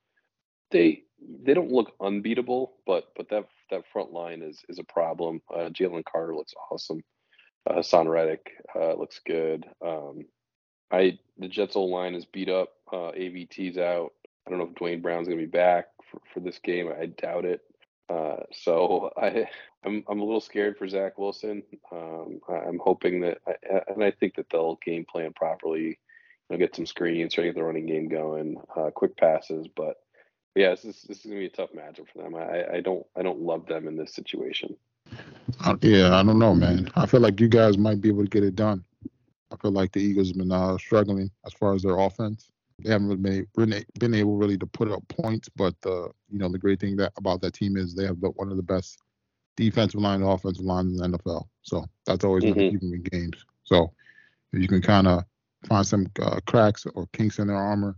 [0.70, 1.02] They
[1.42, 5.40] they don't look unbeatable, but but that that front line is is a problem.
[5.54, 7.02] Uh, Jalen Carter looks awesome.
[7.68, 9.66] Uh, Haason Reddick uh, looks good.
[9.84, 10.24] Um,
[10.94, 12.74] I the Jets' old line is beat up.
[12.92, 14.12] Uh, AVT's out.
[14.46, 16.90] I don't know if Duane Brown's gonna be back for, for this game.
[16.98, 17.62] I doubt it.
[18.08, 19.48] Uh, so I,
[19.84, 21.62] I'm I'm a little scared for Zach Wilson.
[21.90, 23.54] Um, I'm hoping that, I,
[23.88, 25.98] and I think that they'll game plan properly.
[26.48, 29.66] You know, get some screens, try to get the running game going, uh, quick passes.
[29.74, 29.96] But
[30.54, 32.34] yeah, this is this is gonna be a tough matchup for them.
[32.36, 34.76] I, I don't I don't love them in this situation.
[35.64, 36.90] Uh, yeah, I don't know, man.
[36.94, 38.84] I feel like you guys might be able to get it done.
[39.54, 42.50] I feel like the Eagles have been uh, struggling as far as their offense
[42.82, 45.48] they haven't really been, been able really to put up points.
[45.54, 48.30] But uh, you know the great thing that about that team is they have the,
[48.30, 48.98] one of the best
[49.56, 51.44] defensive line and offensive lines in the NFL.
[51.62, 52.54] So that's always mm-hmm.
[52.54, 53.44] going to keep them in games.
[53.64, 53.92] So
[54.52, 55.24] if you can kind of
[55.68, 57.96] find some uh, cracks or kinks in their armor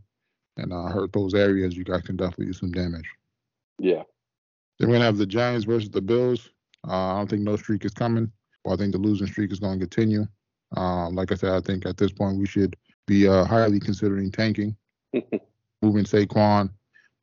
[0.58, 3.08] and uh, hurt those areas, you guys can definitely do some damage.
[3.78, 4.02] Yeah.
[4.78, 6.50] Then we're gonna have the Giants versus the Bills.
[6.86, 8.30] Uh, I don't think no streak is coming.
[8.64, 10.26] Well, I think the losing streak is going to continue.
[10.76, 14.30] Uh, like I said, I think at this point we should be uh, highly considering
[14.30, 14.76] tanking,
[15.82, 16.70] moving Saquon,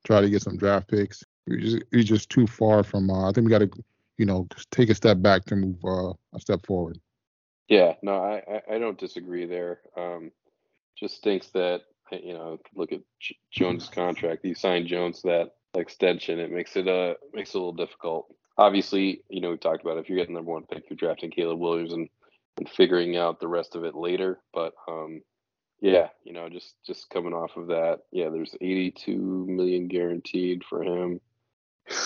[0.05, 1.23] try to get some draft picks.
[1.47, 3.09] We're just, we're just too far from.
[3.09, 3.71] Uh, I think we got to,
[4.17, 6.99] you know, take a step back to move uh, a step forward.
[7.67, 9.79] Yeah, no, I, I don't disagree there.
[9.97, 10.31] Um,
[10.97, 11.81] just thinks that
[12.21, 14.41] you know, look at J- Jones' contract.
[14.43, 16.39] He signed Jones that extension.
[16.39, 18.33] It makes it uh makes it a little difficult.
[18.57, 21.59] Obviously, you know, we talked about if you're getting number one pick, you're drafting Caleb
[21.59, 22.09] Williams and
[22.57, 24.39] and figuring out the rest of it later.
[24.53, 25.21] But um,
[25.81, 30.83] yeah, you know, just just coming off of that, yeah, there's 82 million guaranteed for
[30.83, 31.19] him.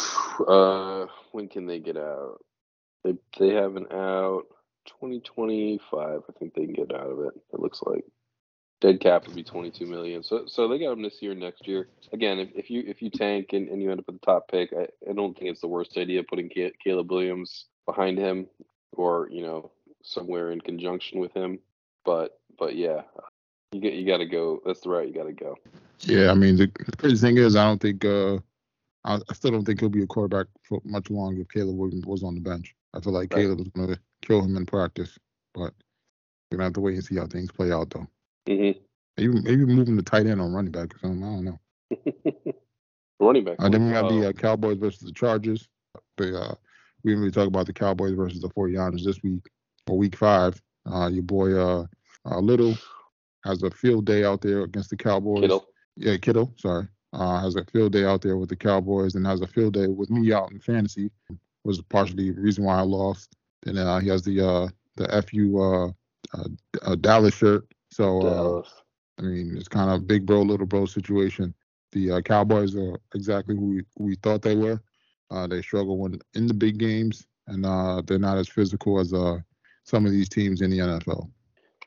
[0.47, 2.37] Uh, when can they get out?
[3.03, 4.43] They they have an out
[4.85, 5.81] 2025.
[5.99, 7.33] I think they can get out of it.
[7.53, 8.05] It looks like.
[8.79, 10.21] Dead cap would be 22 million.
[10.21, 11.89] So so they got him this year, next year.
[12.13, 14.47] Again, if, if you if you tank and, and you end up with the top
[14.47, 16.51] pick, I, I don't think it's the worst idea putting
[16.83, 18.45] Caleb Williams behind him,
[18.91, 19.71] or you know
[20.03, 21.59] somewhere in conjunction with him.
[22.05, 23.01] But but yeah,
[23.71, 24.61] you get you got to go.
[24.65, 25.55] That's the route you got to go.
[26.01, 28.37] Yeah, I mean the, the crazy thing is I don't think uh
[29.03, 32.05] I, I still don't think he'll be a quarterback for much longer if Caleb Williams
[32.05, 32.75] was on the bench.
[32.93, 33.41] I feel like right.
[33.41, 35.17] Caleb is going to kill him in practice,
[35.53, 35.73] but
[36.51, 38.07] we're gonna have to wait and see how things play out though.
[38.47, 38.79] Mm-hmm.
[39.17, 41.23] Maybe maybe moving the tight end on running back or something.
[41.23, 42.53] I don't know.
[43.19, 43.55] running back.
[43.59, 45.67] Uh, then we have the uh, Cowboys versus the Chargers.
[46.17, 46.55] The, uh,
[47.03, 49.43] we didn't really talk about the Cowboys versus the 49ers this week
[49.89, 50.61] or week five.
[50.91, 51.85] Uh, your boy uh,
[52.25, 52.77] uh, Little
[53.43, 55.41] has a field day out there against the Cowboys.
[55.41, 55.65] Kittle.
[55.95, 56.53] Yeah, Kittle.
[56.57, 56.87] Sorry.
[57.13, 59.87] Uh, has a field day out there with the Cowboys and has a field day
[59.87, 61.09] with me out in fantasy.
[61.63, 63.35] Was partially the reason why I lost.
[63.65, 65.87] And uh, he has the uh, the FU uh,
[66.37, 66.47] uh,
[66.83, 67.65] uh, Dallas shirt.
[67.91, 68.73] So Dallas.
[69.19, 71.53] I mean, it's kind of big bro, little bro situation.
[71.91, 74.81] The uh, Cowboys are exactly who we, who we thought they were.
[75.31, 79.13] Uh, they struggle when in the big games, and uh, they're not as physical as
[79.13, 79.39] uh,
[79.87, 81.29] some of these teams in the NFL.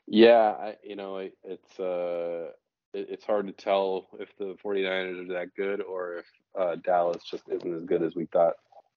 [0.07, 2.51] Yeah, I, you know, it's uh,
[2.93, 6.25] it, it's hard to tell if the 49ers are that good or if
[6.59, 8.55] uh, Dallas just isn't as good as we thought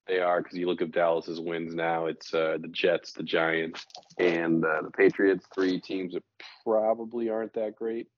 [0.08, 0.42] they are.
[0.42, 3.84] Because you look at Dallas's wins now, it's uh, the Jets, the Giants,
[4.18, 5.46] and uh, the Patriots.
[5.54, 6.24] Three teams that
[6.64, 8.08] probably aren't that great.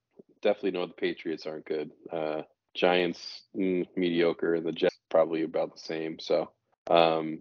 [0.41, 1.91] Definitely know the Patriots aren't good.
[2.13, 2.43] Uh,
[2.75, 6.19] Giants mm, mediocre, and the Jets probably about the same.
[6.21, 6.51] So,
[6.89, 7.41] um,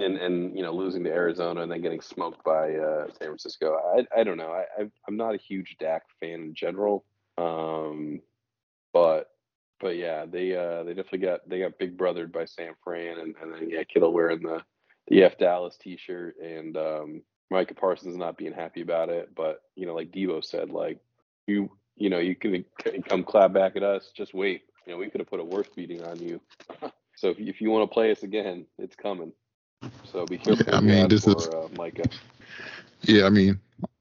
[0.00, 3.76] and and you know losing to Arizona and then getting smoked by uh, San Francisco.
[3.96, 4.52] I I don't know.
[4.52, 7.04] I I'm not a huge Dak fan in general.
[7.38, 8.20] Um,
[8.92, 9.30] but
[9.80, 13.34] but yeah, they uh they definitely got they got big brothered by San Fran and,
[13.42, 14.62] and then yeah, Kittle wearing the
[15.08, 19.34] the F Dallas T-shirt and um, Micah Parsons not being happy about it.
[19.34, 20.98] But you know, like Deebo said, like
[21.46, 22.64] you you know you can
[23.08, 24.10] come clap back at us.
[24.16, 24.62] Just wait.
[24.86, 26.40] You know, we could have put a worse beating on you.
[27.16, 29.32] so if if you want to play us again, it's coming.
[30.04, 30.66] So be careful.
[30.66, 32.08] Yeah, I mean, this for, is uh, Micah.
[33.02, 33.58] Yeah, I mean,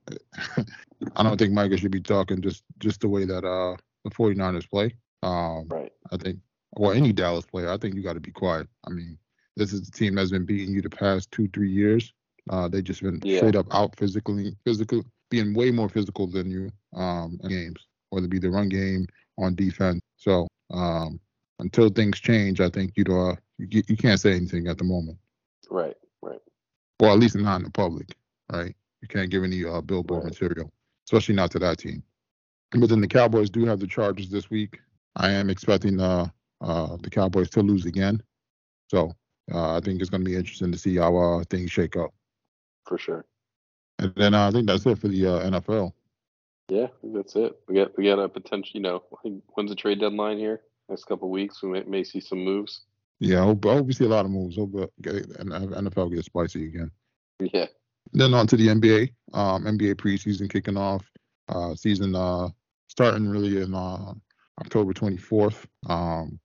[1.15, 4.69] I don't think Micah should be talking just just the way that uh the 49ers
[4.69, 4.95] play.
[5.23, 5.91] Um, right.
[6.11, 6.39] I think,
[6.73, 8.67] or any Dallas player, I think you got to be quiet.
[8.87, 9.17] I mean,
[9.57, 12.13] this is the team that's been beating you the past two, three years.
[12.49, 13.37] Uh, they just been yeah.
[13.37, 18.25] straight up out physically, physical, being way more physical than you um, in games, whether
[18.25, 19.05] it be the run game
[19.37, 20.01] on defense.
[20.17, 21.19] So um,
[21.59, 25.17] until things change, I think you uh you, you can't say anything at the moment.
[25.69, 25.95] Right.
[26.21, 26.39] Right.
[26.99, 28.15] Well, at least not in the public,
[28.51, 28.75] right?
[29.01, 30.31] You can't give any uh, billboard right.
[30.31, 30.71] material,
[31.07, 32.03] especially not to that team.
[32.71, 34.79] But then the Cowboys do have the Chargers this week.
[35.15, 36.27] I am expecting uh,
[36.61, 38.21] uh, the Cowboys to lose again.
[38.89, 39.13] So
[39.53, 42.13] uh, I think it's going to be interesting to see how uh, things shake up.
[42.85, 43.25] For sure.
[43.97, 45.93] And then uh, I think that's it for the uh, NFL.
[46.69, 47.57] Yeah, that's it.
[47.67, 48.71] We got we got a potential.
[48.73, 49.03] You know,
[49.53, 50.61] when's the trade deadline here?
[50.87, 52.81] Next couple weeks, we may, may, see some moves.
[53.19, 54.55] Yeah, I hope, we see a lot of moves.
[54.55, 56.91] Hope NFL gets spicy again.
[57.39, 57.65] Yeah.
[58.13, 59.13] Then on to the NBA.
[59.33, 61.05] Um, NBA preseason kicking off.
[61.49, 62.47] Uh, season uh,
[62.87, 64.13] starting really in uh,
[64.61, 65.65] October 24th.
[65.87, 66.39] Um,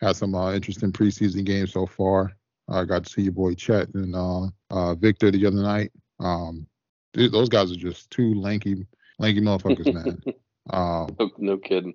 [0.00, 2.32] had some uh, interesting preseason games so far.
[2.68, 5.92] I got to see your boy Chet and uh, uh, Victor the other night.
[6.18, 6.66] Um,
[7.14, 8.86] those guys are just two lanky,
[9.18, 10.20] lanky motherfuckers, man.
[10.70, 11.94] um, no, no, kidding.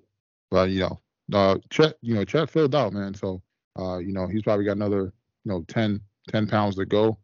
[0.50, 1.00] But you know,
[1.32, 3.14] uh, Chet, you know, Chet filled out, man.
[3.14, 3.42] So,
[3.78, 5.12] uh, you know, he's probably got another,
[5.44, 7.18] you know, 10, 10 pounds to go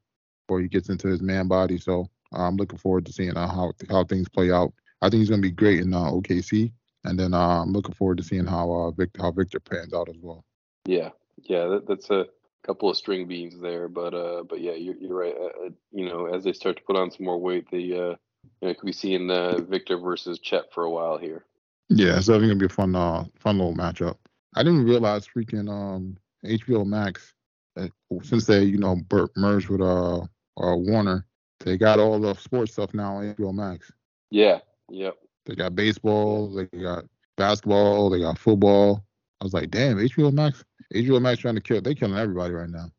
[0.46, 1.78] before he gets into his man body.
[1.78, 4.72] So, I'm looking forward to seeing uh, how how things play out.
[5.00, 6.72] I think he's gonna be great in uh, OKC,
[7.04, 10.08] and then uh, I'm looking forward to seeing how uh, Victor how Victor pans out
[10.08, 10.44] as well.
[10.84, 11.10] Yeah,
[11.44, 12.26] yeah, that, that's a
[12.62, 15.34] couple of string beans there, but uh, but yeah, you're, you're right.
[15.34, 18.16] Uh, uh, you know, as they start to put on some more weight, the uh,
[18.60, 21.44] you know, could be seeing uh, Victor versus Chet for a while here.
[21.88, 24.16] Yeah, it's definitely gonna be a fun uh fun little matchup.
[24.54, 27.34] I didn't realize freaking um HBO Max
[27.76, 27.88] uh,
[28.22, 29.00] since they you know
[29.36, 31.26] merged with uh, uh Warner
[31.60, 33.90] they got all the sports stuff now on HBO Max.
[34.30, 34.60] Yeah.
[34.90, 35.16] Yep.
[35.46, 36.54] They got baseball.
[36.54, 37.04] They got
[37.36, 38.10] basketball.
[38.10, 39.04] They got football.
[39.40, 40.64] I was like, damn, HBO Max.
[40.94, 41.80] HBO Max trying to kill.
[41.80, 42.90] They killing everybody right now.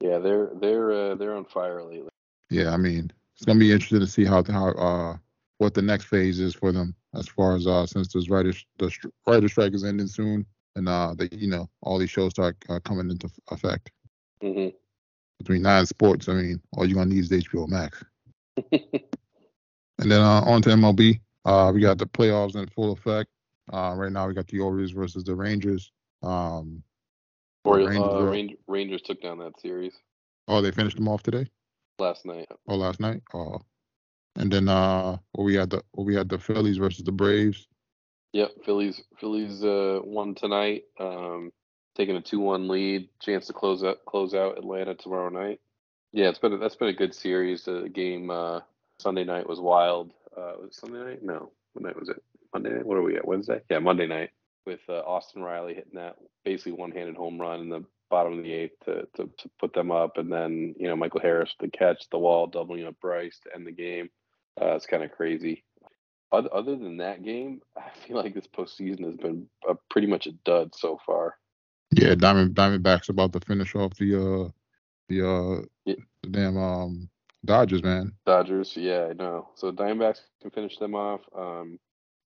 [0.00, 2.10] Yeah, they're they're uh, they're on fire lately.
[2.50, 5.16] Yeah, I mean, it's gonna be interesting to see how how uh
[5.58, 8.94] what the next phase is for them as far as uh since this writer the
[9.26, 10.46] writer strike is ending soon
[10.78, 13.90] and uh that you know all these shows start uh, coming into effect.
[14.42, 14.76] Mm-hmm
[15.38, 18.04] between nine sports, I mean, all you're gonna need is HBO Max.
[18.72, 18.80] and
[19.98, 21.20] then uh, on to MLB.
[21.44, 23.30] Uh, we got the playoffs in full effect.
[23.72, 25.92] Uh, right now, we got the Orioles versus the Rangers.
[26.22, 26.82] Um,
[27.64, 29.92] Orioles, Rangers, uh, Rangers, Rangers took down that series.
[30.48, 31.46] Oh, they finished them off today.
[31.98, 32.48] Last night.
[32.66, 33.22] Oh, last night.
[33.34, 33.60] Oh,
[34.36, 37.68] and then uh, well, we had the well, we had the Phillies versus the Braves.
[38.32, 41.50] Yep, Phillies Phillies uh, won tonight, um,
[41.96, 43.08] taking a two-one lead.
[43.20, 45.60] Chance to close out close out Atlanta tomorrow night.
[46.12, 47.64] Yeah, it's been a, that's been a good series.
[47.64, 48.60] The game uh,
[49.00, 50.12] Sunday night was wild.
[50.36, 51.22] Uh, was Sunday night?
[51.22, 52.22] No, what night was it?
[52.52, 52.86] Monday night.
[52.86, 53.26] What are we at?
[53.26, 53.60] Wednesday?
[53.70, 54.30] Yeah, Monday night
[54.66, 58.52] with uh, Austin Riley hitting that basically one-handed home run in the bottom of the
[58.52, 62.08] eighth to, to, to put them up, and then you know Michael Harris the catch,
[62.10, 64.10] the wall doubling up Bryce to end the game.
[64.60, 65.64] Uh, it's kind of crazy.
[66.30, 70.26] Other, other than that game, I feel like this postseason has been a, pretty much
[70.26, 71.36] a dud so far.
[71.90, 74.50] Yeah, Diamond Diamondbacks about to finish off the uh
[75.08, 75.94] the uh yeah.
[76.22, 77.08] the damn um
[77.44, 78.12] Dodgers, man.
[78.26, 79.48] Dodgers, yeah, I know.
[79.54, 81.22] So Diamondbacks can finish them off.
[81.34, 81.78] Um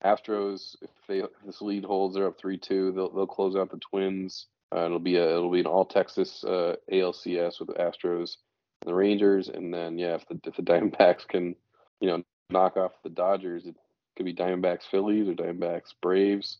[0.05, 2.93] Astros, if they if this lead holds, they're up three two.
[2.93, 4.47] They'll they'll close out the Twins.
[4.75, 8.37] Uh, it'll be a it'll be an all Texas uh, ALCS with the Astros
[8.81, 11.55] and the Rangers, and then yeah, if the if the Diamondbacks can
[12.01, 13.77] you know knock off the Dodgers, it
[14.17, 16.59] could be Diamondbacks Phillies or Diamondbacks Braves.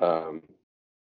[0.00, 0.42] Um,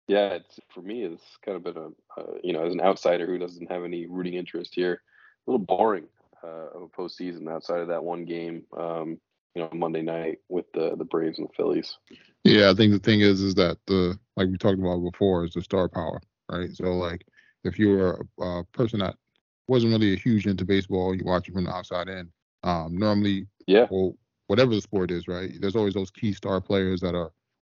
[0.08, 3.26] yeah, it's for me it's kind of been a uh, you know as an outsider
[3.26, 5.02] who doesn't have any rooting interest here,
[5.48, 6.08] a little boring
[6.44, 8.64] uh, of a postseason outside of that one game.
[8.78, 9.20] Um,
[9.56, 11.98] you know Monday night with the the Braves and the Phillies.
[12.44, 15.54] Yeah, I think the thing is is that the like we talked about before is
[15.54, 16.76] the star power right?
[16.76, 17.26] So like
[17.64, 19.16] if you were a, a person that
[19.68, 22.30] wasn't really a huge into baseball, you watch it from the outside in.
[22.64, 24.16] Um, normally, yeah, well,
[24.50, 25.52] whatever the sport is, right?
[25.62, 27.32] There's always those key star players that are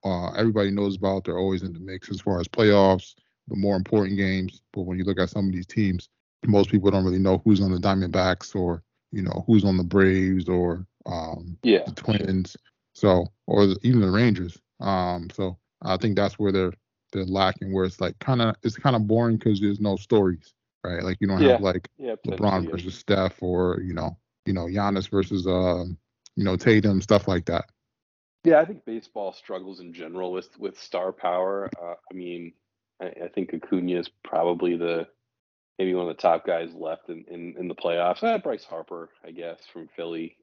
[0.04, 1.26] uh, everybody knows about.
[1.26, 3.14] They're always in the mix as far as playoffs,
[3.50, 4.62] the more important games.
[4.72, 6.08] But when you look at some of these teams,
[6.48, 9.84] most people don't really know who's on the Diamondbacks or you know who's on the
[9.84, 11.84] Braves or um, yeah.
[11.86, 12.56] the Twins.
[12.94, 14.58] So or even the Rangers.
[14.80, 16.74] Um, so I think that's where they're
[17.12, 20.54] they're lacking where it's like kind of it's kind of boring because there's no stories
[20.86, 21.52] right like you don't yeah.
[21.52, 25.98] have like yeah, lebron versus steph or you know you know Giannis versus um
[26.42, 27.66] you know tatum stuff like that
[28.44, 32.52] yeah i think baseball struggles in general with with star power uh, i mean
[33.00, 35.08] I, I, think acuna is probably the
[35.78, 39.12] maybe one of the top guys left in in, in the playoffs uh, bryce harper
[39.24, 40.36] i guess from philly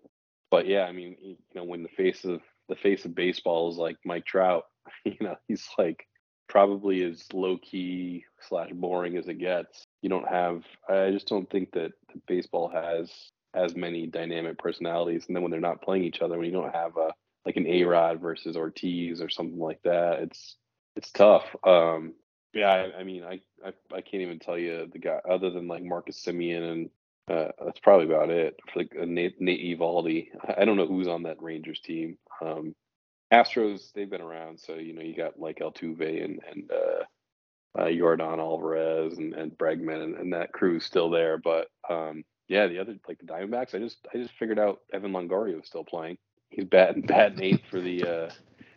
[0.52, 3.76] but yeah i mean you know when the face of the face of baseball is
[3.76, 4.66] like mike trout
[5.04, 6.06] you know he's like
[6.48, 9.84] probably as low key slash boring as it gets.
[10.02, 10.64] You don't have.
[10.88, 11.92] I just don't think that
[12.26, 13.12] baseball has
[13.54, 15.26] as many dynamic personalities.
[15.26, 17.12] And then when they're not playing each other, when you don't have a
[17.46, 20.56] like an A Rod versus Ortiz or something like that, it's
[20.96, 21.44] it's tough.
[21.64, 22.14] Um,
[22.52, 25.68] yeah, I, I mean, I, I, I can't even tell you the guy other than
[25.68, 26.90] like Marcus Semien and
[27.30, 28.58] uh, that's probably about it.
[28.72, 32.16] For like uh, Nate, Nate Eovaldi, I don't know who's on that Rangers team.
[32.40, 32.74] Um,
[33.32, 37.87] Astros, they've been around, so you know you got like Altuve and and uh, uh,
[37.87, 41.37] Yordan Alvarez and, and Bregman and, and that crew's still there.
[41.37, 45.12] But um, yeah, the other like the Diamondbacks, I just I just figured out Evan
[45.12, 46.18] Longoria was still playing.
[46.50, 48.30] He's batting batting eighth for the uh,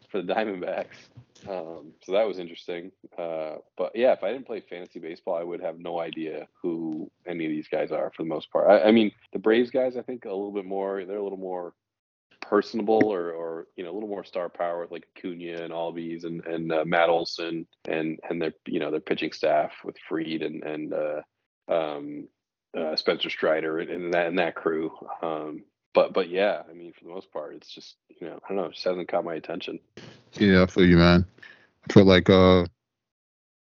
[0.10, 1.10] for the Diamondbacks.
[1.50, 2.92] Um, so that was interesting.
[3.18, 7.10] Uh, but yeah, if I didn't play fantasy baseball, I would have no idea who
[7.26, 8.70] any of these guys are for the most part.
[8.70, 11.04] I, I mean, the Braves guys, I think a little bit more.
[11.06, 11.74] They're a little more
[12.42, 16.46] personable or, or you know a little more star power like Acuna and Albies and
[16.46, 20.62] and uh, Matt Olson and and their you know their pitching staff with Fried and
[20.64, 21.22] and uh,
[21.70, 22.28] um,
[22.78, 24.92] uh, Spencer Strider and, that and that crew.
[25.22, 28.48] Um, but but yeah, I mean for the most part, it's just you know I
[28.48, 29.80] don't know, it just hasn't caught my attention.
[30.34, 31.26] Yeah, I feel you, man.
[31.90, 32.66] I feel like uh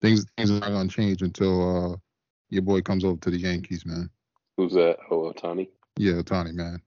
[0.01, 1.97] things things are not gonna change until uh
[2.49, 4.09] your boy comes over to the Yankees, man.
[4.57, 4.97] Who's that?
[5.11, 5.69] Oh, Ohtani.
[5.97, 6.81] Yeah, Ohtani, man.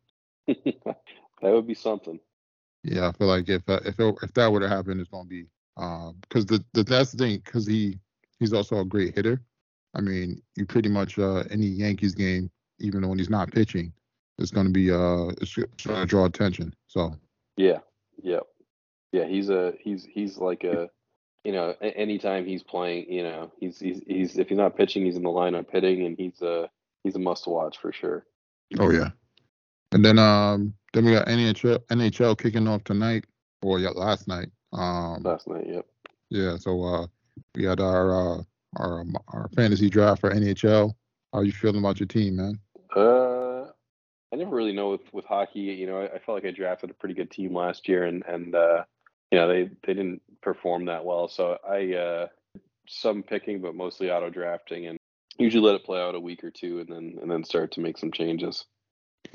[1.40, 2.18] That would be something.
[2.82, 5.28] Yeah, I feel like if uh, if it, if that would have happened, it's gonna
[5.28, 7.98] be because uh, the, the that's the thing because he
[8.38, 9.40] he's also a great hitter.
[9.94, 13.92] I mean, you pretty much uh, any Yankees game, even when he's not pitching,
[14.38, 16.74] it's gonna be uh it's gonna draw attention.
[16.86, 17.16] So
[17.56, 17.78] yeah,
[18.22, 18.40] yeah,
[19.12, 19.24] yeah.
[19.24, 20.88] He's a he's he's like a
[21.44, 25.16] you know anytime he's playing, you know he's he's he's if he's not pitching, he's
[25.16, 26.70] in the lineup hitting, and he's a
[27.02, 28.26] he's a must watch for sure.
[28.78, 29.10] Oh yeah,
[29.92, 33.24] and then um then we got NHL NHL kicking off tonight
[33.62, 34.50] or yeah, last night.
[34.72, 35.86] Um, last night, yep.
[36.30, 37.06] Yeah, so uh,
[37.54, 38.42] we had our uh,
[38.76, 40.94] our our fantasy draft for NHL.
[41.32, 42.58] How are you feeling about your team, man?
[42.94, 43.70] Uh,
[44.32, 45.60] I never really know with with hockey.
[45.60, 48.24] You know, I, I felt like I drafted a pretty good team last year, and
[48.26, 48.84] and uh,
[49.30, 51.28] you know they they didn't perform that well.
[51.28, 52.26] So I uh,
[52.88, 54.98] some picking, but mostly auto drafting, and
[55.38, 57.80] usually let it play out a week or two, and then and then start to
[57.80, 58.64] make some changes.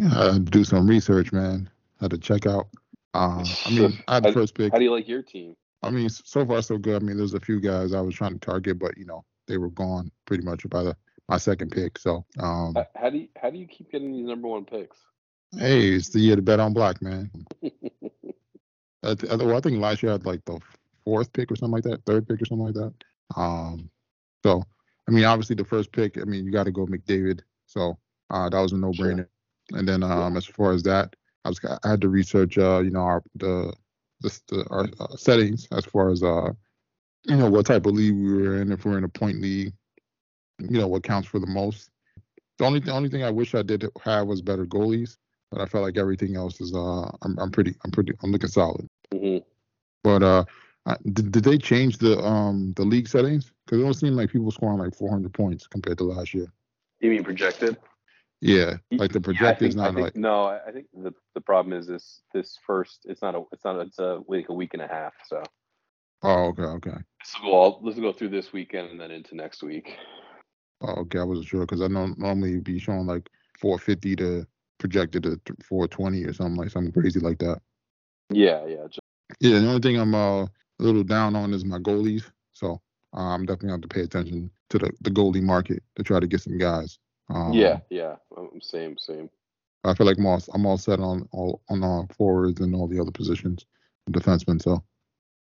[0.03, 1.69] Uh, do some research, man.
[1.99, 2.67] Had to check out.
[3.13, 4.71] Uh, I mean, I had the first pick.
[4.71, 5.55] How do you like your team?
[5.83, 7.01] I mean, so far so good.
[7.01, 9.57] I mean, there's a few guys I was trying to target, but you know, they
[9.57, 10.95] were gone pretty much by the
[11.29, 11.97] my second pick.
[11.97, 14.97] So, um, how do you how do you keep getting these number one picks?
[15.57, 17.29] Hey, it's the year to bet on black, man.
[19.03, 20.59] I, I, well, I think last year I had like the
[21.03, 22.93] fourth pick or something like that, third pick or something like that.
[23.35, 23.89] Um,
[24.43, 24.63] so
[25.07, 27.41] I mean, obviously the first pick, I mean, you got to go McDavid.
[27.67, 27.97] So
[28.29, 29.27] uh, that was a no-brainer.
[29.69, 29.79] Sure.
[29.79, 30.37] And then um, yeah.
[30.37, 31.15] as far as that,
[31.45, 33.73] I was I had to research, uh, you know, our the
[34.23, 36.51] the, the our uh, settings as far as uh,
[37.25, 38.71] you know, what type of league we were in.
[38.71, 39.73] If we're in a point league,
[40.59, 41.89] you know, what counts for the most.
[42.57, 45.17] The only the only thing I wish I did have was better goalies,
[45.51, 48.49] but I felt like everything else is uh, I'm I'm pretty I'm pretty I'm looking
[48.49, 48.87] solid.
[49.13, 49.37] Mm-hmm.
[50.03, 50.45] But uh,
[51.13, 53.51] did, did they change the um the league settings?
[53.65, 56.51] Because it don't seem like people scoring like 400 points compared to last year.
[56.99, 57.77] You mean projected?
[58.43, 60.15] Yeah, like the projected is not think, like.
[60.17, 63.05] No, I think the the problem is this this first.
[63.05, 63.43] It's not a.
[63.53, 63.79] It's not.
[63.79, 65.13] It's a week a week and a half.
[65.27, 65.41] So.
[66.23, 66.97] Oh okay okay.
[67.41, 67.79] Go all.
[67.81, 69.97] Let's go through this weekend and then into next week.
[70.81, 73.29] Oh, okay, I wasn't sure because I know normally be showing like
[73.59, 77.61] 450 to projected to 420 or something like something crazy like that.
[78.29, 78.87] Yeah, yeah.
[78.87, 78.99] Just...
[79.39, 82.29] Yeah, the only thing I'm uh, a little down on is my goalies.
[82.51, 82.81] So
[83.15, 86.27] uh, I'm definitely going to pay attention to the, the goalie market to try to
[86.27, 86.99] get some guys.
[87.29, 89.29] Um, yeah, yeah, um, same, same.
[89.83, 92.87] I feel like I'm all, I'm all set on all on uh, forwards and all
[92.87, 93.65] the other positions,
[94.09, 94.61] defensemen.
[94.61, 94.83] So.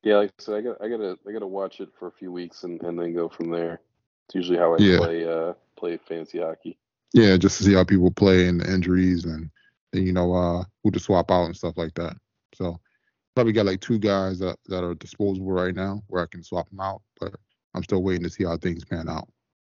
[0.03, 2.31] Yeah, like I said, I got I gotta I gotta watch it for a few
[2.31, 3.81] weeks and, and then go from there.
[4.27, 4.97] It's usually how I yeah.
[4.97, 6.77] play uh play fantasy hockey.
[7.13, 9.49] Yeah, just to see how people play and the injuries and,
[9.93, 12.15] and you know uh who to swap out and stuff like that.
[12.53, 12.79] So
[13.37, 16.67] probably got like two guys that, that are disposable right now where I can swap
[16.69, 17.35] them out, but
[17.75, 19.29] I'm still waiting to see how things pan out.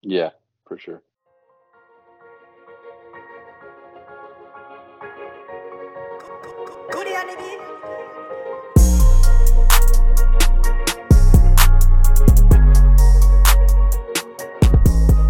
[0.00, 0.30] Yeah,
[0.64, 1.02] for sure.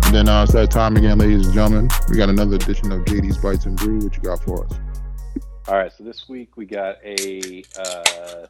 [0.09, 1.91] And then uh, it's that time again, ladies and gentlemen.
[2.09, 3.99] We got another edition of JD's Bites and Brew.
[3.99, 4.73] What you got for us?
[5.69, 8.47] All right, so this week we got a uh,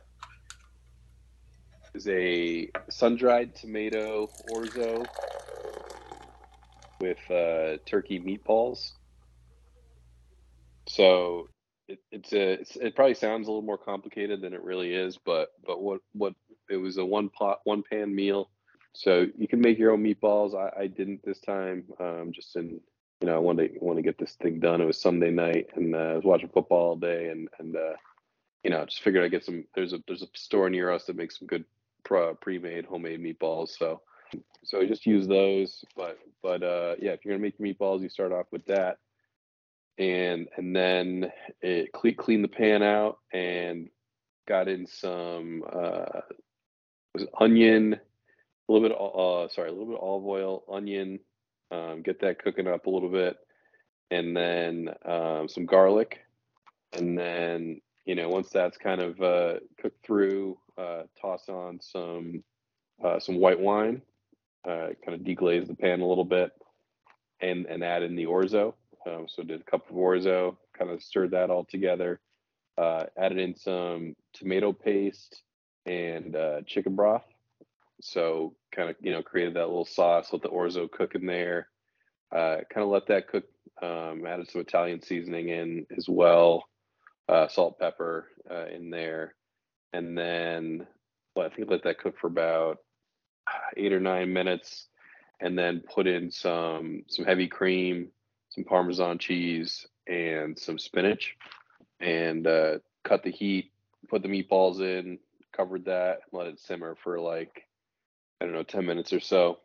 [1.95, 5.05] is a sun dried tomato orzo
[7.01, 8.93] with uh, turkey meatballs.
[10.87, 11.49] So
[11.89, 15.19] it, it's a it's, it probably sounds a little more complicated than it really is,
[15.25, 16.35] but but what what
[16.71, 18.51] it was a one pot one pan meal.
[18.95, 20.55] So you can make your own meatballs.
[20.55, 22.81] I, I didn't this time, um, just in
[23.21, 24.81] you know, I wanted to want to get this thing done.
[24.81, 27.95] It was Sunday night, and uh, I was watching football all day, and and uh,
[28.63, 29.65] you know, just figured I'd get some.
[29.75, 31.65] There's a there's a store near us that makes some good
[32.05, 33.71] pre-made homemade meatballs.
[33.77, 34.01] So
[34.65, 35.85] so just use those.
[35.97, 38.99] But but uh, yeah, if you're gonna make meatballs, you start off with that,
[39.99, 41.31] and and then
[41.61, 43.89] it clean clean the pan out and
[44.47, 46.21] got in some uh,
[47.15, 51.19] was onion, a little bit uh sorry, a little bit of olive oil, onion,
[51.71, 53.37] um, get that cooking up a little bit,
[54.11, 56.21] and then um, some garlic,
[56.93, 62.43] and then you know once that's kind of uh, cooked through, uh, toss on some
[63.05, 64.01] uh, some white wine,
[64.65, 66.53] uh, kind of deglaze the pan a little bit,
[67.41, 68.75] and and add in the orzo.
[69.07, 72.21] Um, so did a cup of orzo, kind of stirred that all together.
[72.77, 75.43] Uh, added in some tomato paste
[75.87, 77.25] and uh, chicken broth
[78.01, 81.69] so kind of you know created that little sauce, let the orzo cook in there.
[82.31, 83.45] Uh, kind of let that cook.
[83.81, 86.65] Um, added some Italian seasoning in as well,
[87.29, 89.35] uh, salt, pepper uh, in there,
[89.93, 90.87] and then
[91.35, 92.79] well, I think let that cook for about
[93.77, 94.89] eight or nine minutes,
[95.41, 98.09] and then put in some some heavy cream,
[98.51, 101.37] some Parmesan cheese, and some spinach,
[102.01, 103.73] and uh, cut the heat.
[104.09, 105.19] Put the meatballs in,
[105.55, 107.69] covered that, let it simmer for like
[108.41, 109.59] I don't know, 10 minutes or so.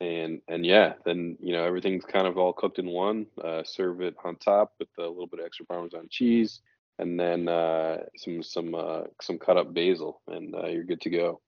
[0.00, 3.26] And and yeah, then you know everything's kind of all cooked in one.
[3.42, 6.60] Uh, serve it on top with a little bit of extra Parmesan cheese,
[6.98, 11.08] and then uh, some some uh, some cut up basil, and uh, you're good to
[11.08, 11.40] go.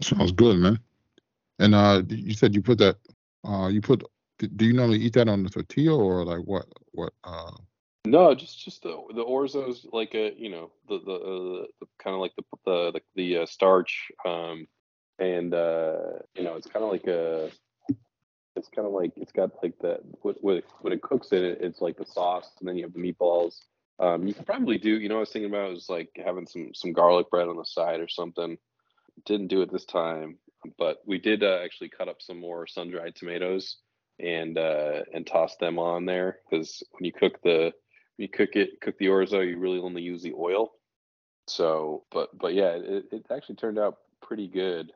[0.00, 0.78] Sounds good, man.
[1.58, 2.98] And uh, you said you put that.
[3.42, 4.04] Uh, you put.
[4.48, 6.66] Do you normally eat that on the tortilla or like what?
[6.92, 7.12] What?
[7.24, 7.52] Uh...
[8.04, 12.14] No, just just the the orzo's like a you know the the, uh, the kind
[12.14, 14.66] of like the the the, the uh, starch um,
[15.18, 17.50] and uh, you know it's kind of like a
[18.56, 21.80] it's kind of like it's got like the when, when it cooks in it it's
[21.80, 23.60] like the sauce and then you have the meatballs
[24.00, 26.72] um, you could probably do you know i was thinking about was like having some
[26.74, 28.58] some garlic bread on the side or something
[29.24, 30.36] didn't do it this time
[30.78, 33.76] but we did uh, actually cut up some more sun-dried tomatoes
[34.20, 37.72] and uh, and toss them on there because when you cook the
[38.16, 40.72] when you cook it cook the orzo you really only use the oil
[41.46, 44.92] so but but yeah it, it actually turned out pretty good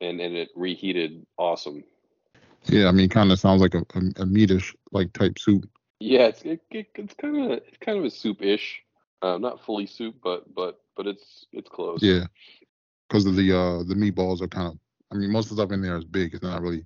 [0.00, 1.84] and and it reheated awesome.
[2.64, 5.68] Yeah, I mean, kind of sounds like a, a, a meatish like type soup.
[6.00, 8.82] Yeah, it's it, it, it's kind of it's kind of a soup-ish,
[9.22, 12.02] uh, not fully soup, but but but it's it's close.
[12.02, 12.26] Yeah,
[13.08, 14.78] because of the uh the meatballs are kind of.
[15.12, 16.34] I mean, most of the stuff in there is big.
[16.34, 16.84] It's not really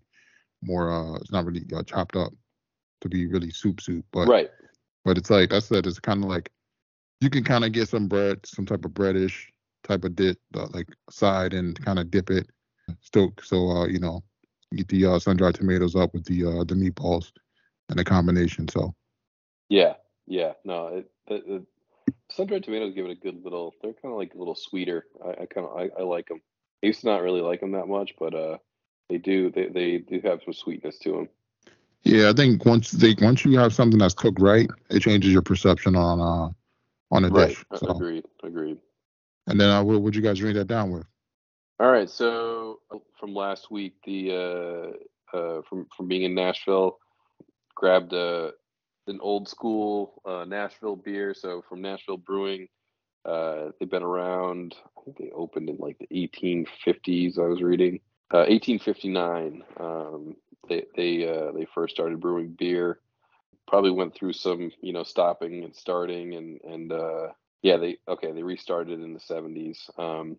[0.63, 0.93] more.
[0.93, 2.33] uh It's not really uh, chopped up
[3.01, 4.05] to be really soup soup.
[4.13, 4.51] But right.
[5.05, 6.51] But it's like I said, it's kind of like
[7.21, 9.47] you can kind of get some bread, some type of breadish
[9.85, 12.49] type of dip, uh, like side, and kind of dip it.
[13.01, 14.23] Still, so uh, you know,
[14.75, 17.33] get the uh, sun dried tomatoes up with the uh, the meatballs
[17.89, 18.69] and the combination.
[18.69, 18.95] So.
[19.69, 19.95] Yeah,
[20.27, 21.67] yeah, no, it, the, the
[22.31, 23.75] sun dried tomatoes give it a good little.
[23.81, 25.07] They're kind of like a little sweeter.
[25.25, 26.41] I, I kind of I, I like them.
[26.83, 28.59] I used to not really like them that much, but uh,
[29.11, 31.29] they do they they do have some sweetness to them.
[32.03, 35.43] Yeah, I think once they once you have something that's cooked right, it changes your
[35.43, 36.51] perception on uh
[37.15, 37.49] on a right.
[37.49, 37.65] dish.
[37.75, 37.91] So.
[37.91, 38.25] Agreed.
[38.43, 38.79] Agreed.
[39.47, 41.05] And then uh, what would you guys drink that down with?
[41.81, 42.09] All right.
[42.09, 42.81] So
[43.19, 44.31] from last week, the
[45.35, 46.99] uh, uh from from being in Nashville,
[47.75, 48.51] grabbed a uh,
[49.09, 51.35] an old school uh, Nashville beer.
[51.35, 52.69] So from Nashville Brewing,
[53.25, 54.77] uh, they've been around.
[54.97, 57.39] I think they opened in like the 1850s.
[57.39, 58.01] I was reading.
[58.33, 59.65] Uh, 1859.
[59.79, 60.37] Um,
[60.69, 63.01] they they uh, they first started brewing beer.
[63.67, 67.29] Probably went through some you know stopping and starting and and uh,
[67.63, 69.91] yeah they okay they restarted in the 70s.
[69.99, 70.39] Um,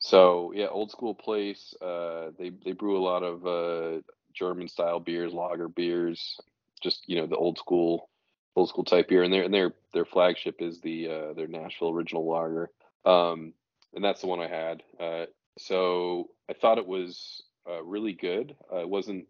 [0.00, 1.74] so yeah, old school place.
[1.80, 4.02] Uh, they they brew a lot of uh,
[4.34, 6.38] German style beers, lager beers,
[6.82, 8.08] just you know the old school
[8.56, 9.22] old school type beer.
[9.22, 12.70] And their and their their flagship is the uh, their Nashville Original Lager.
[13.04, 13.54] Um,
[13.94, 14.82] and that's the one I had.
[15.00, 15.26] Uh,
[15.58, 18.56] so I thought it was uh, really good.
[18.72, 19.26] Uh, it wasn't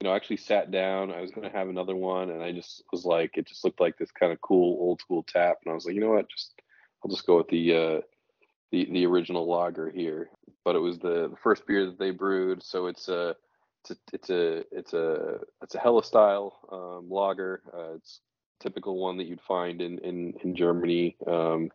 [0.00, 1.10] you know, I actually sat down.
[1.10, 3.80] I was going to have another one, and I just was like, it just looked
[3.80, 6.28] like this kind of cool old school tap, and I was like, you know what,
[6.28, 6.52] just
[7.02, 8.00] I'll just go with the uh,
[8.72, 10.28] the the original lager here.
[10.64, 13.36] But it was the, the first beer that they brewed, so it's a
[13.82, 17.62] it's a it's a it's a it's a Helles style um, lager.
[17.72, 18.20] Uh, it's
[18.60, 21.70] typical one that you'd find in in in Germany, um,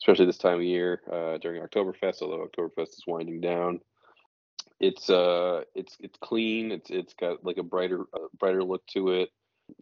[0.00, 2.22] especially this time of year uh, during Oktoberfest.
[2.22, 3.80] Although Oktoberfest is winding down.
[4.80, 6.70] It's uh it's it's clean.
[6.70, 9.30] It's it's got like a brighter uh, brighter look to it.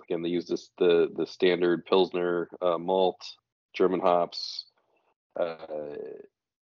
[0.04, 3.22] Again they use this the the standard pilsner uh, malt
[3.74, 4.64] german hops.
[5.38, 5.96] Uh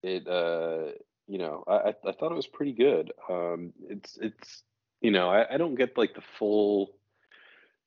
[0.03, 0.93] it uh
[1.27, 3.11] you know i i thought it was pretty good.
[3.31, 4.65] Um it's it's
[5.01, 7.00] you know i, I don't get like the full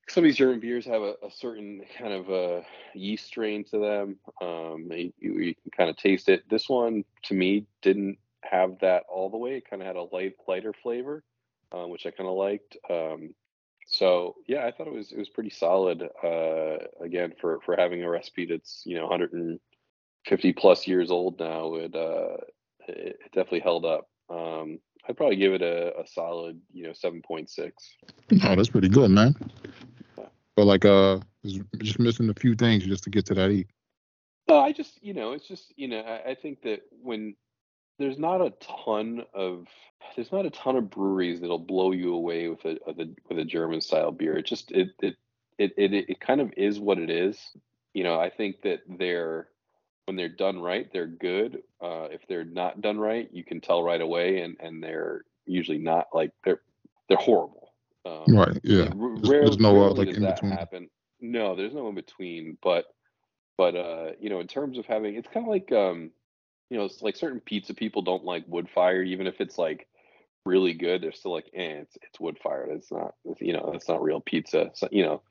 [0.09, 3.63] some of these German beers have a, a certain kind of a uh, yeast strain
[3.65, 4.17] to them.
[4.41, 6.43] Um, you, you, can kind of taste it.
[6.49, 9.55] This one, to me, didn't have that all the way.
[9.55, 11.23] It kind of had a light, lighter flavor,
[11.71, 12.77] um, which I kind of liked.
[12.89, 13.33] Um,
[13.87, 16.03] so yeah, I thought it was it was pretty solid.
[16.23, 21.75] Uh, again, for for having a recipe that's you know 150 plus years old now,
[21.75, 22.37] it uh,
[22.87, 24.09] it, it definitely held up.
[24.29, 27.71] Um, I'd probably give it a, a solid you know 7.6.
[28.43, 29.35] Oh, that's pretty good, man.
[30.55, 31.19] But like uh,
[31.79, 33.67] just missing a few things just to get to that eight.
[34.49, 37.33] Uh, I just, you know, it's just, you know, I, I, think that when
[37.97, 39.67] there's not a ton of
[40.15, 43.39] there's not a ton of breweries that'll blow you away with a, with a with
[43.39, 44.37] a German style beer.
[44.37, 45.15] It just it it
[45.57, 47.39] it it, it kind of is what it is.
[47.93, 49.47] You know, I think that they're
[50.05, 51.63] when they're done right, they're good.
[51.81, 55.77] Uh, if they're not done right, you can tell right away, and and they're usually
[55.77, 56.61] not like they're
[57.07, 57.62] they're horrible.
[58.05, 58.59] Um, right.
[58.63, 58.89] Yeah.
[58.93, 60.51] Rarely, there's, no uh, like in between.
[60.51, 60.89] Happen.
[61.21, 62.57] No, there's no in between.
[62.61, 62.85] But
[63.57, 66.11] but uh, you know, in terms of having, it's kind of like um,
[66.69, 69.87] you know, it's like certain pizza people don't like wood fire, even if it's like
[70.45, 71.01] really good.
[71.01, 72.71] They're still like, eh, it's it's wood fired.
[72.71, 74.71] It's not, you know, it's not real pizza.
[74.73, 75.21] So, you know,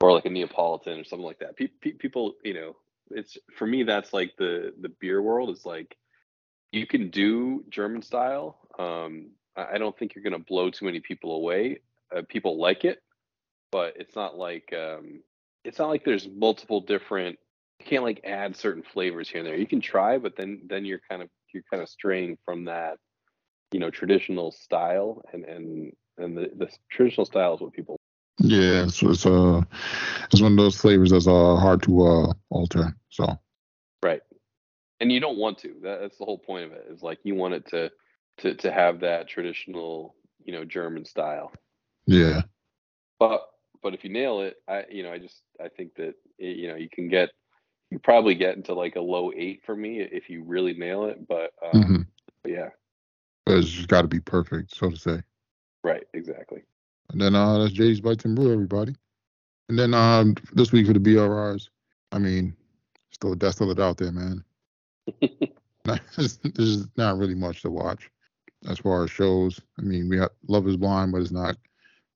[0.00, 1.56] or like a Neapolitan or something like that.
[1.56, 2.76] Pe- pe- people, you know,
[3.10, 5.96] it's for me that's like the the beer world is like
[6.72, 8.58] you can do German style.
[8.78, 11.78] Um, I, I don't think you're gonna blow too many people away.
[12.14, 13.00] Uh, people like it,
[13.70, 15.22] but it's not like um,
[15.64, 17.38] it's not like there's multiple different
[17.80, 19.56] you can't like add certain flavors here and there.
[19.56, 22.98] You can try, but then then you're kind of you're kind of straying from that,
[23.72, 27.96] you know, traditional style, and and and the, the traditional style is what people.
[28.40, 29.62] Yeah, so it's uh,
[30.32, 32.94] it's one of those flavors that's uh hard to uh alter.
[33.10, 33.38] So.
[34.02, 34.22] Right,
[35.00, 35.74] and you don't want to.
[35.82, 36.86] That, that's the whole point of it.
[36.90, 37.90] Is like you want it to
[38.38, 41.52] to to have that traditional, you know, German style.
[42.08, 42.42] Yeah.
[43.20, 43.42] But
[43.82, 46.68] but if you nail it, I you know I just I think that it, you
[46.68, 47.30] know you can get
[47.90, 51.26] you probably get into like a low eight for me if you really nail it.
[51.26, 52.02] But, um, mm-hmm.
[52.42, 52.68] but yeah,
[53.46, 55.22] it's just got to be perfect, so to say.
[55.84, 56.62] Right, exactly.
[57.10, 58.94] And then uh, that's JD's Bites and Brew, everybody.
[59.68, 61.68] And then um, this week for the BRRs,
[62.12, 62.56] I mean,
[63.10, 64.44] still that's still it out there, man.
[66.14, 68.10] there's not really much to watch
[68.68, 69.60] as far as shows.
[69.78, 71.56] I mean, we have Love Is Blind, but it's not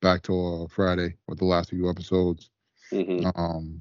[0.03, 2.51] back till uh, Friday with the last few episodes.
[2.93, 3.27] Mm-hmm.
[3.35, 3.81] Um,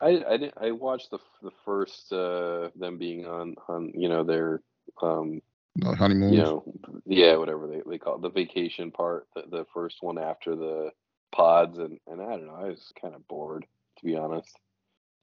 [0.00, 4.22] I I didn't, I watched the the first uh them being on on you know
[4.22, 4.62] their
[5.02, 5.42] um
[5.84, 6.32] honeymoon.
[6.32, 6.64] You know,
[7.06, 10.90] yeah, whatever they, they call it, the vacation part, the, the first one after the
[11.32, 13.66] pods, and and I don't know, I was kind of bored
[13.98, 14.56] to be honest.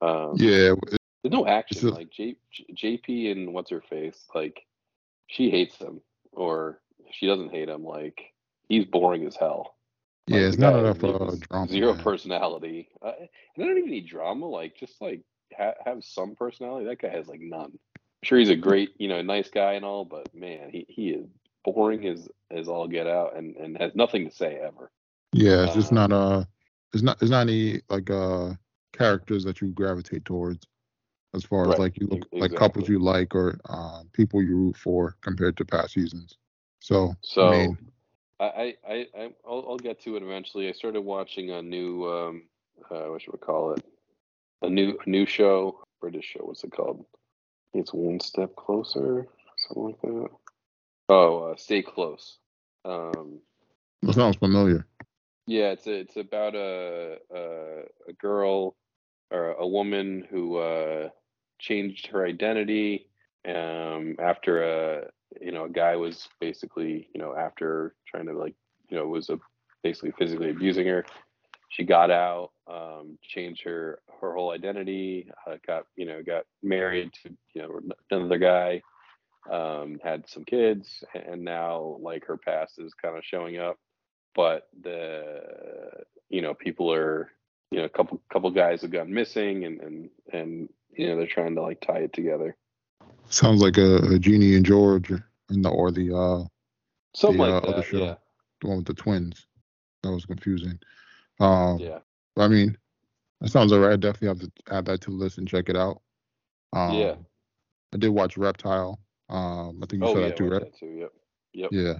[0.01, 0.73] Um, yeah,
[1.21, 1.87] there's no action.
[1.87, 4.65] a- like J, J- JP and what's her face, like
[5.27, 6.81] she hates him, or
[7.11, 7.83] she doesn't hate him.
[7.83, 8.33] Like
[8.67, 9.75] he's boring as hell.
[10.27, 10.39] Yeah.
[10.39, 11.67] It's not enough uh, drama.
[11.67, 12.03] Zero man.
[12.03, 12.89] personality.
[13.01, 14.45] Uh, and I don't even need drama.
[14.47, 15.21] Like just like
[15.57, 16.85] ha- have some personality.
[16.87, 17.71] That guy has like none.
[17.71, 21.09] I'm sure he's a great, you know, nice guy and all, but man, he, he
[21.09, 21.27] is
[21.63, 24.91] boring as as all get out, and and has nothing to say ever.
[25.33, 26.45] Yeah, it's just Um, not uh,
[26.93, 28.53] it's not it's not any like uh
[28.93, 30.65] characters that you gravitate towards,
[31.33, 34.55] as far as like you look e- like couples you like or uh, people you
[34.55, 36.37] root for compared to past seasons.
[36.79, 37.77] So So I mean,
[38.39, 40.67] I, I, I, I I'll, I'll get to it eventually.
[40.69, 42.43] I started watching a new, um,
[42.91, 43.85] uh, what should we call it?
[44.61, 46.41] A new, a new show, British show.
[46.41, 47.05] What's it called?
[47.73, 49.27] It's one step closer,
[49.57, 50.29] something like that.
[51.09, 52.37] Oh, uh, stay close.
[52.85, 53.39] Um,
[54.01, 54.85] that sounds familiar.
[55.47, 58.75] yeah, it's a, it's about a, a a girl
[59.31, 61.09] or a woman who uh,
[61.59, 63.09] changed her identity
[63.47, 65.09] um, after a
[65.41, 68.55] you know a guy was basically you know after trying to like
[68.89, 69.39] you know was a,
[69.83, 71.05] basically physically abusing her.
[71.69, 77.11] She got out, um, changed her her whole identity, uh, got you know got married
[77.23, 77.79] to you know
[78.11, 78.81] another guy,
[79.51, 83.77] um, had some kids, and now like her past is kind of showing up
[84.35, 85.41] but the
[86.29, 87.29] you know people are
[87.71, 91.27] you know a couple couple guys have gone missing and and and you know they're
[91.27, 92.55] trying to like tie it together
[93.29, 96.43] Sounds like a, a Genie and George, and the or the uh
[97.15, 98.15] something the like uh, other that show, yeah
[98.61, 99.47] the one with the twins.
[100.03, 100.79] That was confusing.
[101.39, 101.99] Um, yeah
[102.37, 102.77] I mean,
[103.41, 103.93] that sounds alright.
[103.93, 106.01] I definitely have to add that to the list and check it out.
[106.73, 107.15] Um, Yeah.
[107.93, 108.99] I did watch Reptile.
[109.29, 110.61] Um, I think you oh saw yeah that too, right?
[110.61, 111.11] that too yep
[111.53, 111.93] yep Yeah,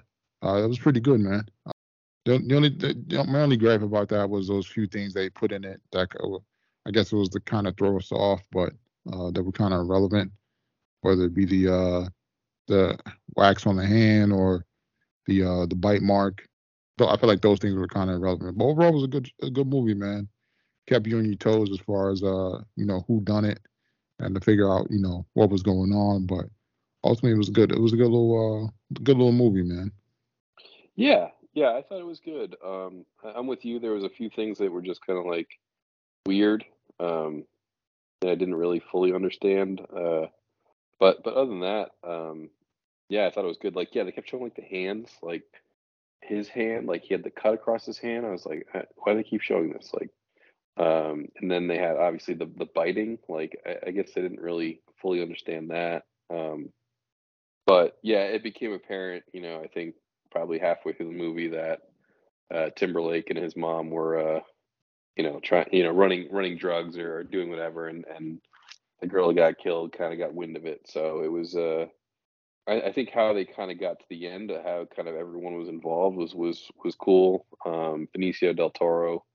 [0.44, 1.46] uh, it was pretty good, man.
[1.66, 1.72] Uh,
[2.26, 5.30] The, the only the, the- my only gripe about that was those few things they
[5.30, 6.38] put in it that uh,
[6.86, 8.74] I guess it was to kind of throw us off, but
[9.12, 10.32] uh, that were kind of irrelevant,
[11.04, 12.10] whether it be the uh,
[12.68, 12.98] the
[13.36, 14.66] wax on the hand or
[15.28, 16.48] the uh, the bite mark.
[17.00, 18.58] I feel like those things were kind of irrelevant.
[18.58, 20.28] But overall, it was a good a good movie, man.
[20.88, 23.60] Kept you on your toes as far as uh you know who done it
[24.20, 26.46] and to figure out you know what was going on, but
[27.04, 27.72] ultimately it was good.
[27.72, 29.92] It was a good little uh good little movie, man.
[30.96, 34.30] yeah yeah i thought it was good um i'm with you there was a few
[34.30, 35.48] things that were just kind of like
[36.26, 36.64] weird
[37.00, 37.44] um
[38.22, 40.26] that i didn't really fully understand uh
[41.00, 42.50] but but other than that um
[43.10, 43.76] yeah i thought it was good.
[43.76, 45.44] Like yeah they kept showing like the hands like
[46.22, 48.26] his hand like he had the cut across his hand.
[48.26, 49.92] I was like "Uh, why do they keep showing this?
[49.94, 50.10] Like
[50.78, 53.20] um and then they had obviously the the biting.
[53.30, 56.70] Like i, I guess they didn't really fully understand that um
[57.66, 59.96] but yeah it became apparent you know i think
[60.32, 61.82] probably halfway through the movie that
[62.54, 64.40] uh timberlake and his mom were uh
[65.18, 68.40] you know trying you know running running drugs or doing whatever and and
[69.04, 71.86] the girl that got killed kind of got wind of it so it was uh
[72.68, 75.16] I, I think how they kind of got to the end, uh, how kind of
[75.16, 77.46] everyone was involved was was was cool.
[77.66, 79.26] Um, Benicio del Toro,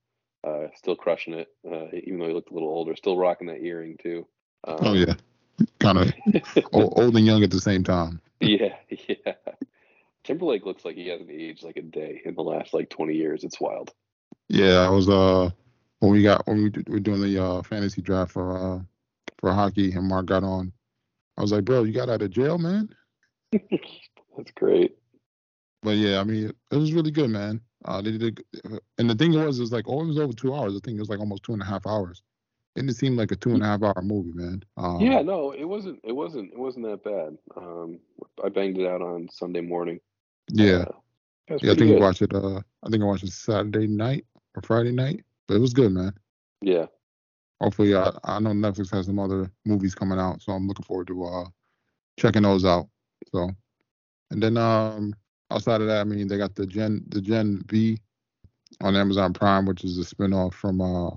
[0.43, 3.61] uh, still crushing it, uh, even though he looked a little older, still rocking that
[3.61, 4.27] earring too.
[4.67, 5.13] Um, Oh yeah,
[5.79, 6.13] kind of
[6.73, 8.19] old, and young at the same time.
[8.39, 9.33] yeah, yeah.
[10.23, 13.43] Timberlake looks like he hasn't aged like a day in the last like twenty years.
[13.43, 13.93] It's wild.
[14.47, 15.51] Yeah, I was uh
[15.99, 18.79] when we got when we were doing the uh fantasy draft for uh
[19.39, 20.71] for hockey and Mark got on.
[21.37, 22.89] I was like, bro, you got out of jail, man.
[23.51, 24.97] That's great.
[25.81, 27.61] But yeah, I mean, it was really good, man.
[27.85, 30.53] Uh, they did, a and the thing was, is like, oh, it was over two
[30.53, 30.73] hours.
[30.75, 32.21] I think it was like almost two and a half hours.
[32.75, 34.61] It didn't seem like a two and a half hour movie, man.
[34.75, 35.99] Um, Yeah, no, it wasn't.
[36.03, 36.51] It wasn't.
[36.51, 37.37] It wasn't that bad.
[37.55, 37.99] Um,
[38.43, 39.99] I banged it out on Sunday morning.
[40.49, 40.83] yeah,
[41.49, 41.71] Uh, yeah.
[41.71, 42.01] I think we good.
[42.01, 42.33] watched it.
[42.33, 44.25] Uh, I think I watched it Saturday night
[44.55, 46.13] or Friday night, but it was good, man.
[46.61, 46.85] Yeah.
[47.61, 51.07] Hopefully, I I know Netflix has some other movies coming out, so I'm looking forward
[51.07, 51.45] to uh
[52.17, 52.89] checking those out.
[53.33, 53.49] So,
[54.31, 55.15] and then um
[55.51, 57.99] outside of that, I mean, they got the Gen the Gen V
[58.81, 61.11] on Amazon Prime, which is a spinoff from uh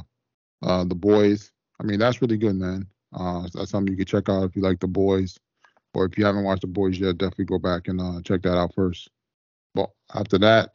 [0.62, 1.52] uh The Boys.
[1.80, 2.86] I mean, that's really good, man.
[3.12, 5.38] Uh, that's something you can check out if you like The Boys,
[5.94, 8.56] or if you haven't watched The Boys yet, definitely go back and uh check that
[8.58, 9.10] out first.
[9.74, 10.70] But after that,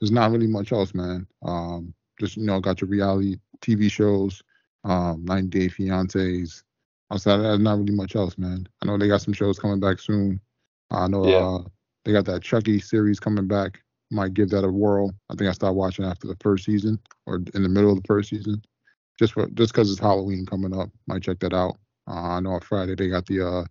[0.00, 1.26] there's not really much else, man.
[1.42, 4.42] Um, just you know, got your reality TV shows,
[4.84, 6.62] um, 90 Day Fiancés.
[7.12, 8.66] Outside of that, not really much else, man.
[8.82, 10.40] I know they got some shows coming back soon.
[10.90, 11.36] I know Yeah.
[11.38, 11.62] uh,
[12.04, 13.82] they got that Chucky series coming back.
[14.10, 15.14] Might give that a whirl.
[15.30, 18.06] I think I stopped watching after the first season or in the middle of the
[18.06, 18.62] first season,
[19.18, 20.90] just for just because it's Halloween coming up.
[21.06, 21.76] Might check that out.
[22.08, 23.64] Uh, I know on Friday they got the uh,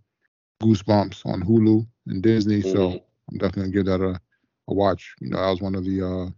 [0.61, 2.61] Goosebumps on Hulu and Disney.
[2.61, 2.71] Mm-hmm.
[2.71, 2.91] So
[3.29, 4.19] I'm definitely gonna give that a,
[4.67, 5.15] a watch.
[5.19, 6.29] You know, that was one of the uh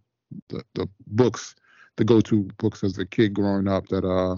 [0.49, 1.55] the, the books,
[1.97, 4.35] the go-to books as a kid growing up that uh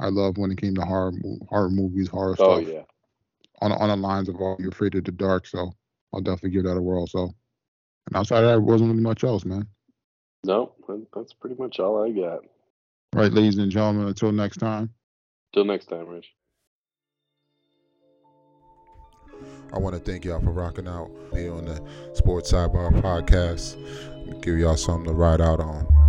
[0.00, 1.12] I love when it came to horror
[1.48, 2.48] horror movies, horror oh, stuff.
[2.48, 2.82] Oh yeah.
[3.60, 5.46] On on the lines of all you're Afraid of the Dark?
[5.46, 5.72] So
[6.12, 7.06] I'll definitely give that a whirl.
[7.06, 7.34] So,
[8.06, 9.66] and outside of that, wasn't really much else, man.
[10.44, 10.72] No,
[11.14, 12.40] that's pretty much all I got.
[13.12, 14.08] Right, ladies and gentlemen.
[14.08, 14.90] Until next time.
[15.52, 16.32] Till next time, Rich.
[19.72, 21.82] I want to thank y'all for rocking out here on the
[22.14, 23.76] Sports Sidebar podcast.
[24.42, 25.99] Give y'all something to ride out on.